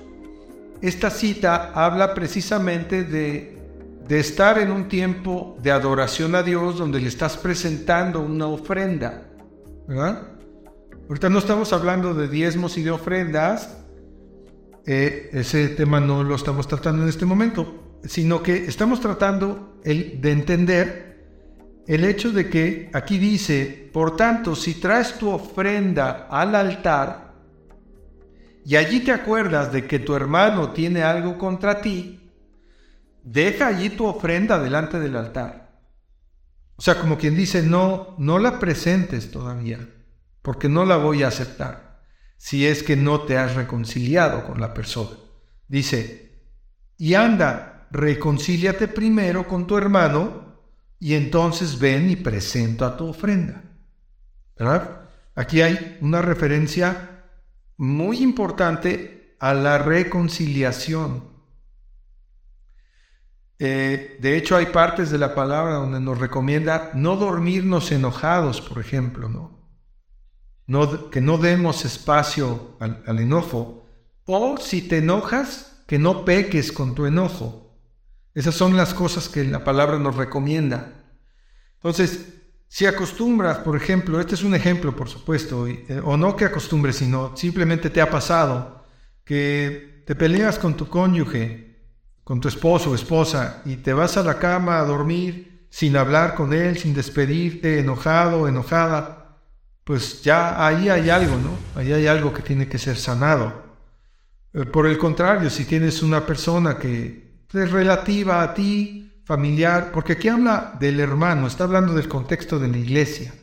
Esta 0.83 1.09
cita 1.09 1.73
habla 1.75 2.13
precisamente 2.13 3.05
de 3.05 3.54
de 4.07 4.21
estar 4.21 4.59
en 4.59 4.71
un 4.71 4.89
tiempo 4.89 5.57
de 5.63 5.71
adoración 5.71 6.35
a 6.35 6.43
Dios 6.43 6.79
donde 6.79 7.01
le 7.01 7.09
estás 7.09 7.37
presentando 7.37 8.21
una 8.21 8.47
ofrenda. 8.47 9.29
Ahorita 11.09 11.29
no 11.29 11.39
estamos 11.39 11.73
hablando 11.73 12.15
de 12.15 12.29
diezmos 12.29 12.77
y 12.77 12.83
de 12.83 12.91
ofrendas, 12.91 13.79
eh, 14.87 15.31
ese 15.33 15.69
tema 15.69 16.01
no 16.01 16.23
lo 16.23 16.35
estamos 16.35 16.69
tratando 16.69 17.03
en 17.03 17.09
este 17.09 17.25
momento, 17.25 17.99
sino 18.05 18.43
que 18.43 18.67
estamos 18.67 19.01
tratando 19.01 19.79
el, 19.83 20.21
de 20.21 20.33
entender 20.33 21.15
el 21.87 22.05
hecho 22.05 22.31
de 22.31 22.49
que 22.49 22.91
aquí 22.93 23.19
dice, 23.19 23.91
por 23.93 24.17
tanto, 24.17 24.55
si 24.55 24.75
traes 24.75 25.19
tu 25.19 25.31
ofrenda 25.31 26.29
al 26.31 26.55
altar 26.55 27.35
y 28.65 28.77
allí 28.77 29.01
te 29.01 29.13
acuerdas 29.13 29.73
de 29.73 29.87
que 29.87 29.99
tu 29.99 30.15
hermano 30.15 30.71
tiene 30.71 31.03
algo 31.03 31.37
contra 31.37 31.81
ti, 31.81 32.24
deja 33.25 33.67
allí 33.67 33.91
tu 33.91 34.07
ofrenda 34.07 34.59
delante 34.59 35.01
del 35.01 35.17
altar. 35.17 35.81
O 36.77 36.83
sea, 36.83 37.01
como 37.01 37.19
quien 37.19 37.35
dice, 37.35 37.63
no, 37.63 38.15
no 38.19 38.39
la 38.39 38.59
presentes 38.59 39.31
todavía, 39.31 39.89
porque 40.43 40.69
no 40.69 40.85
la 40.85 40.97
voy 40.97 41.23
a 41.23 41.29
aceptar, 41.29 42.03
si 42.37 42.67
es 42.67 42.83
que 42.83 42.97
no 42.97 43.23
te 43.23 43.39
has 43.39 43.55
reconciliado 43.55 44.45
con 44.45 44.61
la 44.61 44.75
persona. 44.75 45.17
Dice, 45.67 46.43
y 46.99 47.15
anda, 47.15 47.89
reconcíliate 47.91 48.89
primero 48.89 49.49
con 49.49 49.67
tu 49.67 49.79
hermano, 49.79 50.45
y 50.99 51.15
entonces 51.15 51.79
ven 51.79 52.11
y 52.11 52.17
presenta 52.17 52.97
tu 52.97 53.09
ofrenda. 53.09 53.63
¿Verdad? 54.57 55.09
Aquí 55.35 55.63
hay 55.63 55.99
una 56.01 56.23
referencia 56.23 57.25
muy 57.77 58.23
importante 58.23 59.37
a 59.41 59.55
la 59.55 59.79
reconciliación. 59.79 61.34
Eh, 63.59 64.19
de 64.21 64.37
hecho, 64.37 64.57
hay 64.57 64.67
partes 64.67 65.11
de 65.11 65.19
la 65.19 65.35
palabra 65.35 65.75
donde 65.75 66.01
nos 66.01 66.19
recomienda 66.19 66.91
no 66.95 67.17
dormirnos 67.17 67.93
enojados, 67.93 68.61
por 68.61 68.79
ejemplo, 68.79 69.29
¿no? 69.29 71.11
que 71.11 71.21
no 71.21 71.39
demos 71.39 71.85
espacio 71.85 72.77
al, 72.81 73.03
al 73.07 73.19
enojo. 73.21 73.87
O 74.25 74.57
si 74.59 74.83
te 74.83 74.99
enojas, 74.99 75.83
que 75.87 75.99
no 75.99 76.25
peques 76.25 76.73
con 76.73 76.95
tu 76.95 77.07
enojo. 77.07 77.79
Esas 78.35 78.55
son 78.55 78.77
las 78.77 78.95
cosas 78.95 79.29
que 79.29 79.45
la 79.45 79.63
palabra 79.63 79.99
nos 79.99 80.17
recomienda. 80.17 81.05
Entonces, 81.75 82.35
si 82.69 82.87
acostumbras, 82.87 83.59
por 83.59 83.77
ejemplo, 83.77 84.21
este 84.21 84.35
es 84.35 84.43
un 84.43 84.55
ejemplo, 84.55 84.97
por 84.97 85.09
supuesto, 85.09 85.69
eh, 85.69 86.01
o 86.03 86.17
no 86.17 86.35
que 86.35 86.45
acostumbres, 86.45 86.97
sino 86.97 87.37
simplemente 87.37 87.91
te 87.91 88.01
ha 88.01 88.11
pasado 88.11 88.85
que 89.25 90.03
te 90.07 90.15
peleas 90.15 90.59
con 90.59 90.77
tu 90.77 90.89
cónyuge 90.89 91.64
con 92.25 92.41
tu 92.41 92.49
esposo 92.49 92.91
o 92.91 92.95
esposa 92.95 93.63
y 93.65 93.77
te 93.77 93.93
vas 93.93 94.17
a 94.17 94.23
la 94.23 94.39
cama 94.39 94.79
a 94.79 94.85
dormir 94.85 95.67
sin 95.71 95.97
hablar 95.97 96.35
con 96.35 96.53
él, 96.53 96.79
sin 96.79 96.95
despedirte, 96.95 97.81
enojado, 97.81 98.49
enojada, 98.49 99.41
pues 99.85 100.23
ya 100.23 100.67
ahí 100.67 100.89
hay 100.89 101.11
algo, 101.11 101.37
¿no? 101.37 101.51
Ahí 101.79 101.93
hay 101.93 102.07
algo 102.07 102.33
que 102.33 102.43
tiene 102.43 102.69
que 102.69 102.79
ser 102.79 102.97
sanado. 102.97 103.65
Eh, 104.55 104.65
por 104.65 104.87
el 104.87 104.97
contrario, 104.97 105.51
si 105.51 105.65
tienes 105.65 106.03
una 106.03 106.25
persona 106.25 106.79
que 106.79 107.45
es 107.53 107.71
relativa 107.71 108.43
a 108.43 108.55
ti, 108.55 109.21
familiar, 109.25 109.91
porque 109.93 110.15
aquí 110.15 110.29
habla 110.29 110.77
del 110.79 111.01
hermano, 111.01 111.47
está 111.47 111.65
hablando 111.65 111.95
del 111.95 112.09
contexto 112.09 112.59
de 112.59 112.69
la 112.69 112.79
iglesia. 112.79 113.35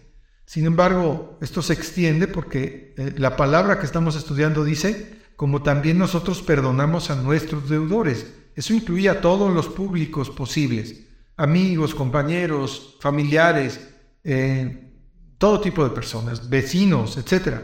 Sin 0.45 0.65
embargo, 0.65 1.37
esto 1.41 1.61
se 1.61 1.73
extiende 1.73 2.27
porque 2.27 2.93
eh, 2.97 3.13
la 3.17 3.35
palabra 3.35 3.79
que 3.79 3.85
estamos 3.85 4.15
estudiando 4.15 4.63
dice, 4.63 5.21
como 5.35 5.63
también 5.63 5.97
nosotros 5.97 6.41
perdonamos 6.41 7.09
a 7.09 7.15
nuestros 7.15 7.69
deudores. 7.69 8.27
Eso 8.55 8.73
incluye 8.73 9.09
a 9.09 9.21
todos 9.21 9.53
los 9.53 9.67
públicos 9.67 10.29
posibles 10.29 11.07
amigos, 11.41 11.95
compañeros, 11.95 12.97
familiares, 12.99 13.79
eh, 14.23 14.93
todo 15.39 15.59
tipo 15.59 15.83
de 15.83 15.89
personas, 15.89 16.47
vecinos, 16.47 17.17
etc. 17.17 17.57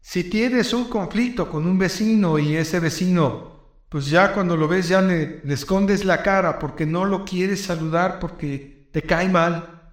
Si 0.00 0.24
tienes 0.30 0.72
un 0.72 0.84
conflicto 0.84 1.50
con 1.50 1.66
un 1.66 1.76
vecino 1.76 2.38
y 2.38 2.54
ese 2.54 2.78
vecino, 2.78 3.80
pues 3.88 4.06
ya 4.06 4.32
cuando 4.32 4.56
lo 4.56 4.68
ves 4.68 4.88
ya 4.88 5.00
le, 5.00 5.42
escondes 5.52 6.04
la 6.04 6.22
cara 6.22 6.60
porque 6.60 6.86
no 6.86 7.04
lo 7.04 7.24
quieres 7.24 7.62
saludar 7.62 8.20
porque 8.20 8.88
te 8.92 9.02
cae 9.02 9.28
mal, 9.28 9.92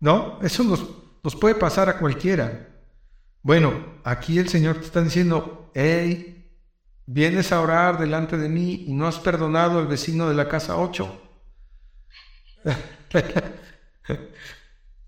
¿no? 0.00 0.38
Eso 0.40 0.64
nos, 0.64 0.86
nos 1.22 1.36
puede 1.36 1.54
pasar 1.56 1.90
a 1.90 1.98
cualquiera. 1.98 2.68
Bueno, 3.42 3.74
aquí 4.04 4.38
el 4.38 4.48
Señor 4.48 4.76
te 4.76 4.86
está 4.86 5.02
diciendo, 5.02 5.70
hey, 5.74 6.31
vienes 7.06 7.52
a 7.52 7.60
orar 7.60 7.98
delante 7.98 8.36
de 8.36 8.48
mí 8.48 8.84
y 8.86 8.92
no 8.92 9.06
has 9.06 9.18
perdonado 9.18 9.78
al 9.78 9.86
vecino 9.86 10.28
de 10.28 10.34
la 10.34 10.48
casa 10.48 10.76
8. 10.76 11.22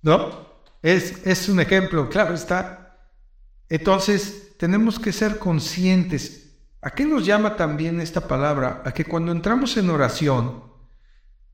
¿No? 0.03 0.55
Es, 0.83 1.27
es 1.27 1.49
un 1.49 1.61
ejemplo, 1.61 2.09
claro 2.09 2.35
está. 2.35 3.09
Entonces, 3.69 4.57
tenemos 4.59 4.99
que 4.99 5.13
ser 5.13 5.39
conscientes. 5.39 6.45
¿A 6.83 6.91
qué 6.91 7.07
nos 7.07 7.25
llama 7.25 7.57
también 7.57 8.01
esta 8.01 8.29
palabra? 8.29 8.83
A 8.85 8.93
que 8.93 9.05
cuando 9.05 9.33
entramos 9.33 9.77
en 9.77 9.89
oración, 9.89 10.65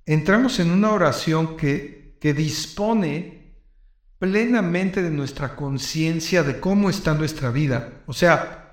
entramos 0.04 0.58
en 0.58 0.70
una 0.72 0.90
oración 0.90 1.56
que, 1.56 2.18
que 2.20 2.34
dispone 2.34 3.54
plenamente 4.18 5.02
de 5.02 5.10
nuestra 5.10 5.54
conciencia 5.54 6.42
de 6.42 6.60
cómo 6.60 6.90
está 6.90 7.14
nuestra 7.14 7.50
vida. 7.50 8.02
O 8.06 8.12
sea, 8.12 8.69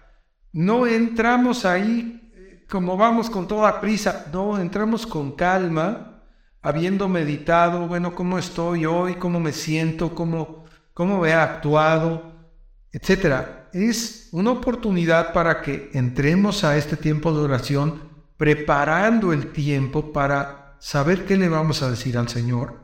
no 0.57 0.87
entramos 0.87 1.65
ahí 1.65 2.65
como 2.67 2.97
vamos 2.97 3.29
con 3.29 3.47
toda 3.47 3.79
prisa, 3.79 4.25
no, 4.33 4.59
entramos 4.59 5.05
con 5.05 5.33
calma, 5.33 6.23
habiendo 6.63 7.07
meditado, 7.07 7.87
bueno, 7.87 8.15
cómo 8.15 8.39
estoy 8.39 8.87
hoy, 8.87 9.13
cómo 9.15 9.39
me 9.39 9.53
siento, 9.53 10.15
cómo, 10.15 10.65
cómo 10.95 11.23
he 11.27 11.33
actuado, 11.33 12.33
etcétera. 12.91 13.69
Es 13.71 14.29
una 14.31 14.49
oportunidad 14.49 15.31
para 15.31 15.61
que 15.61 15.91
entremos 15.93 16.63
a 16.63 16.75
este 16.75 16.97
tiempo 16.97 17.31
de 17.33 17.41
oración 17.41 18.01
preparando 18.35 19.33
el 19.33 19.51
tiempo 19.51 20.11
para 20.11 20.75
saber 20.79 21.25
qué 21.27 21.37
le 21.37 21.49
vamos 21.49 21.83
a 21.83 21.91
decir 21.91 22.17
al 22.17 22.29
Señor 22.29 22.79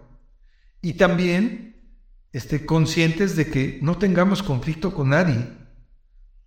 y 0.80 0.94
también 0.94 1.98
este, 2.34 2.68
conscientes 2.68 3.36
de 3.36 3.48
que 3.48 3.80
no 3.82 3.98
tengamos 3.98 4.44
conflicto 4.44 4.94
con 4.94 5.10
nadie, 5.10 5.50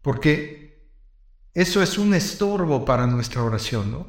porque 0.03 0.66
eso 1.57 1.83
es 1.83 1.97
un 1.97 2.13
estorbo 2.13 2.85
para 2.85 3.07
nuestra 3.07 3.43
oración, 3.43 3.91
¿no? 3.91 4.07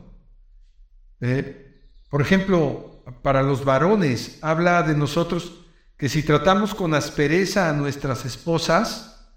Eh, 1.21 1.79
por 2.09 2.21
ejemplo, 2.21 3.05
para 3.21 3.41
los 3.41 3.63
varones, 3.63 4.37
habla 4.41 4.83
de 4.83 4.97
nosotros 4.97 5.65
que 5.95 6.09
si 6.09 6.23
tratamos 6.23 6.75
con 6.75 6.93
aspereza 6.93 7.69
a 7.69 7.73
nuestras 7.73 8.25
esposas, 8.25 9.31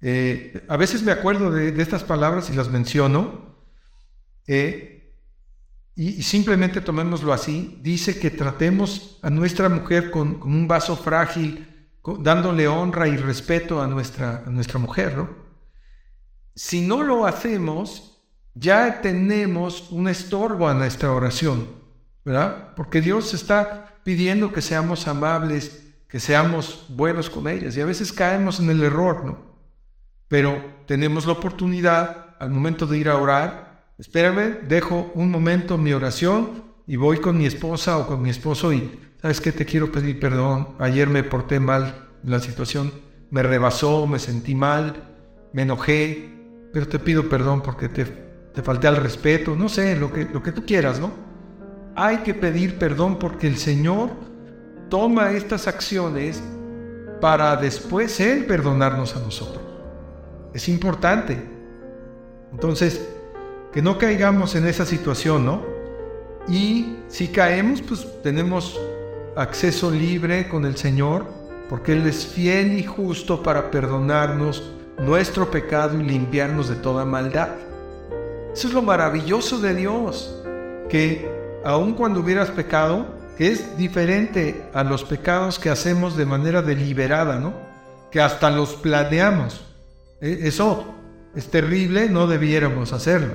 eh, 0.00 0.64
a 0.68 0.76
veces 0.76 1.02
me 1.02 1.10
acuerdo 1.10 1.50
de, 1.50 1.82
estas 1.82 2.04
palabras 2.04 2.48
y 2.48 2.54
las 2.54 2.70
menciono, 2.70 3.56
eh, 4.46 5.16
y, 5.96 6.22
simplemente 6.22 6.80
tomémoslo 6.80 7.32
así, 7.32 7.80
dice 7.82 8.20
que 8.20 8.30
tratemos 8.30 9.18
a 9.20 9.30
nuestra 9.30 9.68
mujer 9.68 10.12
con, 10.12 10.40
un 10.44 10.68
vaso 10.68 10.96
frágil, 10.96 11.88
dándole 12.20 12.68
honra 12.68 13.08
y 13.08 13.16
respeto 13.16 13.82
a 13.82 13.88
nuestra, 13.88 14.44
a 14.46 14.50
nuestra 14.50 14.78
mujer. 14.78 15.16
¿no? 15.16 15.47
Si 16.58 16.80
no 16.80 17.04
lo 17.04 17.24
hacemos, 17.24 18.20
ya 18.54 19.00
tenemos 19.00 19.92
un 19.92 20.08
estorbo 20.08 20.66
a 20.68 20.74
nuestra 20.74 21.12
oración. 21.12 21.78
¿verdad? 22.24 22.74
Porque 22.74 23.00
Dios 23.00 23.32
está 23.32 23.94
pidiendo 24.04 24.52
que 24.52 24.60
seamos 24.60 25.08
amables, 25.08 25.94
que 26.08 26.20
seamos 26.20 26.84
buenos 26.90 27.30
con 27.30 27.48
ellas. 27.48 27.74
Y 27.74 27.80
a 27.80 27.86
veces 27.86 28.12
caemos 28.12 28.60
en 28.60 28.68
el 28.68 28.82
error, 28.82 29.24
¿no? 29.24 29.38
Pero 30.28 30.62
tenemos 30.86 31.24
la 31.24 31.32
oportunidad 31.32 32.36
al 32.38 32.50
momento 32.50 32.86
de 32.86 32.98
ir 32.98 33.08
a 33.08 33.16
orar. 33.16 33.94
Espérame, 33.96 34.58
dejo 34.68 35.10
un 35.14 35.30
momento 35.30 35.78
mi 35.78 35.94
oración 35.94 36.64
y 36.86 36.96
voy 36.96 37.18
con 37.18 37.38
mi 37.38 37.46
esposa 37.46 37.96
o 37.96 38.06
con 38.06 38.20
mi 38.20 38.28
esposo 38.28 38.74
y, 38.74 39.00
¿sabes 39.22 39.40
qué? 39.40 39.50
Te 39.50 39.64
quiero 39.64 39.90
pedir 39.90 40.20
perdón. 40.20 40.76
Ayer 40.78 41.08
me 41.08 41.22
porté 41.22 41.60
mal 41.60 42.08
en 42.22 42.30
la 42.30 42.40
situación, 42.40 42.92
me 43.30 43.42
rebasó, 43.42 44.06
me 44.06 44.18
sentí 44.18 44.54
mal, 44.54 45.02
me 45.54 45.62
enojé, 45.62 46.37
pero 46.72 46.88
te 46.88 46.98
pido 46.98 47.28
perdón 47.28 47.62
porque 47.62 47.88
te, 47.88 48.04
te 48.04 48.62
falté 48.62 48.88
al 48.88 48.96
respeto, 48.96 49.56
no 49.56 49.68
sé, 49.68 49.96
lo 49.96 50.12
que, 50.12 50.24
lo 50.24 50.42
que 50.42 50.52
tú 50.52 50.64
quieras, 50.64 51.00
¿no? 51.00 51.28
hay 51.98 52.18
que 52.18 52.32
pedir 52.32 52.78
perdón 52.78 53.18
porque 53.18 53.48
el 53.48 53.56
Señor 53.56 54.10
toma 54.88 55.32
estas 55.32 55.66
acciones 55.66 56.40
para 57.20 57.56
después 57.56 58.20
Él 58.20 58.44
perdonarnos 58.44 59.16
a 59.16 59.18
nosotros. 59.18 59.60
Es 60.54 60.68
importante. 60.68 61.42
Entonces, 62.52 63.04
que 63.72 63.82
no 63.82 63.98
caigamos 63.98 64.54
en 64.54 64.68
esa 64.68 64.86
situación, 64.86 65.44
¿no? 65.44 65.62
Y 66.48 66.98
si 67.08 67.26
caemos, 67.26 67.82
pues 67.82 68.06
tenemos 68.22 68.80
acceso 69.34 69.90
libre 69.90 70.48
con 70.48 70.64
el 70.66 70.76
Señor, 70.76 71.26
porque 71.68 71.94
Él 71.94 72.06
es 72.06 72.24
fiel 72.24 72.78
y 72.78 72.84
justo 72.84 73.42
para 73.42 73.72
perdonarnos 73.72 74.62
nuestro 74.98 75.50
pecado 75.50 75.98
y 76.00 76.04
limpiarnos 76.04 76.68
de 76.68 76.76
toda 76.76 77.04
maldad. 77.04 77.50
Eso 78.52 78.68
es 78.68 78.74
lo 78.74 78.82
maravilloso 78.82 79.60
de 79.60 79.74
Dios, 79.74 80.34
que 80.88 81.30
aun 81.64 81.94
cuando 81.94 82.20
hubieras 82.20 82.50
pecado, 82.50 83.06
es 83.38 83.76
diferente 83.76 84.64
a 84.74 84.82
los 84.82 85.04
pecados 85.04 85.58
que 85.58 85.70
hacemos 85.70 86.16
de 86.16 86.26
manera 86.26 86.60
deliberada, 86.60 87.38
¿no? 87.38 87.54
Que 88.10 88.20
hasta 88.20 88.50
los 88.50 88.74
planeamos. 88.74 89.64
E, 90.20 90.40
eso 90.42 90.94
es 91.36 91.48
terrible, 91.48 92.08
no 92.08 92.26
debiéramos 92.26 92.92
hacerlo. 92.92 93.34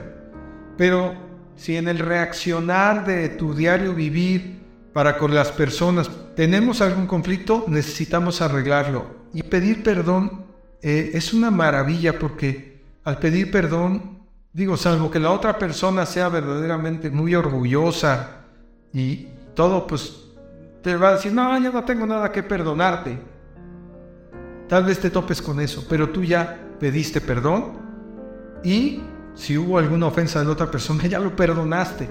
Pero 0.78 1.14
si 1.56 1.78
en 1.78 1.88
el 1.88 2.00
reaccionar 2.00 3.06
de 3.06 3.30
tu 3.30 3.54
diario 3.54 3.94
vivir 3.94 4.62
para 4.92 5.18
con 5.18 5.34
las 5.34 5.52
personas 5.52 6.10
tenemos 6.36 6.82
algún 6.82 7.08
conflicto, 7.08 7.64
necesitamos 7.68 8.42
arreglarlo. 8.42 9.06
Y 9.34 9.44
pedir 9.44 9.84
perdón 9.84 10.46
eh, 10.84 11.12
es 11.16 11.34
una 11.34 11.50
maravilla 11.50 12.20
porque 12.20 12.82
al 13.04 13.18
pedir 13.18 13.50
perdón 13.50 14.14
Digo, 14.54 14.78
salvo 14.78 15.10
que 15.10 15.20
la 15.20 15.32
otra 15.32 15.58
persona 15.58 16.06
sea 16.06 16.30
verdaderamente 16.30 17.10
muy 17.10 17.34
orgullosa 17.34 18.44
y 18.94 19.28
todo, 19.56 19.88
pues 19.88 20.26
te 20.84 20.96
va 20.96 21.10
a 21.10 21.14
decir, 21.14 21.34
no, 21.34 21.58
yo 21.60 21.72
no 21.72 21.84
tengo 21.84 22.06
nada 22.06 22.32
que 22.32 22.44
perdonarte. 22.44 23.18
Tal 24.70 24.84
vez 24.86 25.00
te 25.00 25.10
topes 25.10 25.42
con 25.42 25.60
eso, 25.60 25.84
pero 25.90 26.10
tú 26.10 26.24
ya 26.24 26.70
pediste 26.80 27.20
perdón 27.20 27.80
y 28.64 29.02
si 29.34 29.58
hubo 29.58 29.80
alguna 29.80 30.06
ofensa 30.06 30.38
de 30.38 30.46
la 30.46 30.52
otra 30.52 30.70
persona, 30.70 31.04
ya 31.08 31.18
lo 31.18 31.36
perdonaste. 31.36 32.08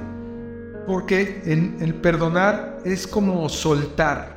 Porque 0.85 1.42
el 1.46 1.94
perdonar 1.94 2.81
es 2.85 3.06
como 3.06 3.48
soltar, 3.48 4.37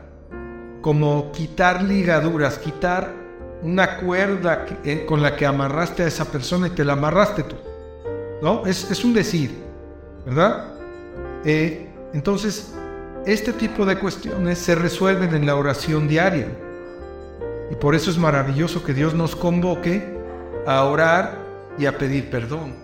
como 0.82 1.32
quitar 1.32 1.82
ligaduras, 1.82 2.60
quitar 2.60 3.25
una 3.66 3.98
cuerda 3.98 4.68
eh, 4.84 5.06
con 5.08 5.24
la 5.24 5.36
que 5.36 5.44
amarraste 5.44 6.04
a 6.04 6.08
esa 6.08 6.26
persona 6.26 6.68
y 6.68 6.70
te 6.70 6.86
la 6.86 6.94
amarraste 6.94 7.42
tú. 7.44 7.56
¿no? 8.42 8.64
Es, 8.68 9.04
un 9.04 9.12
decir, 9.12 9.56
¿verdad? 10.24 10.76
Eh, 11.44 11.90
entonces, 12.14 12.76
este 13.26 13.52
tipo 13.54 13.84
de 13.88 13.98
cuestiones 13.98 14.60
se 14.60 14.76
resuelven 14.76 15.34
en 15.34 15.48
la 15.48 15.56
oración 15.56 16.08
diaria. 16.08 16.48
Y 17.72 17.76
por 17.76 17.96
eso 17.96 18.12
es 18.12 18.20
maravilloso 18.20 18.84
que 18.84 18.94
Dios 18.94 19.16
nos 19.16 19.36
convoque 19.36 20.16
a 20.68 20.84
orar 20.84 21.40
y 21.80 21.88
a 21.88 21.98
pedir 21.98 22.30
perdón. 22.30 22.76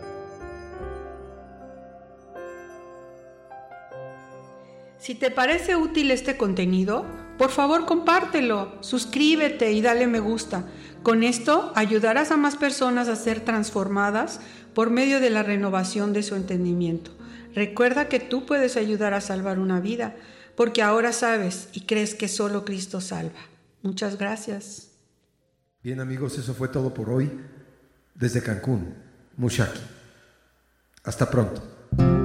Si 4.97 5.13
te 5.13 5.29
parece 5.29 5.75
útil 5.75 6.09
este 6.09 6.37
contenido, 6.37 7.05
por 7.37 7.49
favor 7.49 7.85
compártelo, 7.85 8.75
suscríbete 8.81 9.71
y 9.71 9.81
dale 9.81 10.07
me 10.07 10.19
gusta. 10.19 10.65
Con 11.03 11.23
esto 11.23 11.71
ayudarás 11.75 12.31
a 12.31 12.37
más 12.37 12.55
personas 12.55 13.07
a 13.07 13.15
ser 13.15 13.39
transformadas 13.41 14.39
por 14.73 14.89
medio 14.89 15.19
de 15.19 15.29
la 15.29 15.43
renovación 15.43 16.13
de 16.13 16.23
su 16.23 16.35
entendimiento. 16.35 17.11
Recuerda 17.55 18.07
que 18.07 18.19
tú 18.19 18.45
puedes 18.45 18.77
ayudar 18.77 19.13
a 19.13 19.21
salvar 19.21 19.59
una 19.59 19.79
vida. 19.79 20.15
porque 20.55 20.81
ahora 20.81 21.11
sabes 21.13 21.69
y 21.73 21.81
crees 21.81 22.13
que 22.13 22.27
solo 22.27 22.65
Cristo 22.65 23.01
salva. 23.01 23.39
Muchas 23.81 24.17
gracias. 24.17 24.91
Bien 25.81 25.99
amigos, 25.99 26.37
eso 26.37 26.53
fue 26.53 26.67
todo 26.67 26.93
por 26.93 27.09
hoy 27.09 27.31
desde 28.13 28.43
Cancún, 28.43 28.93
Mushaki. 29.37 29.79
Hasta 31.03 31.29
pronto. 31.29 32.20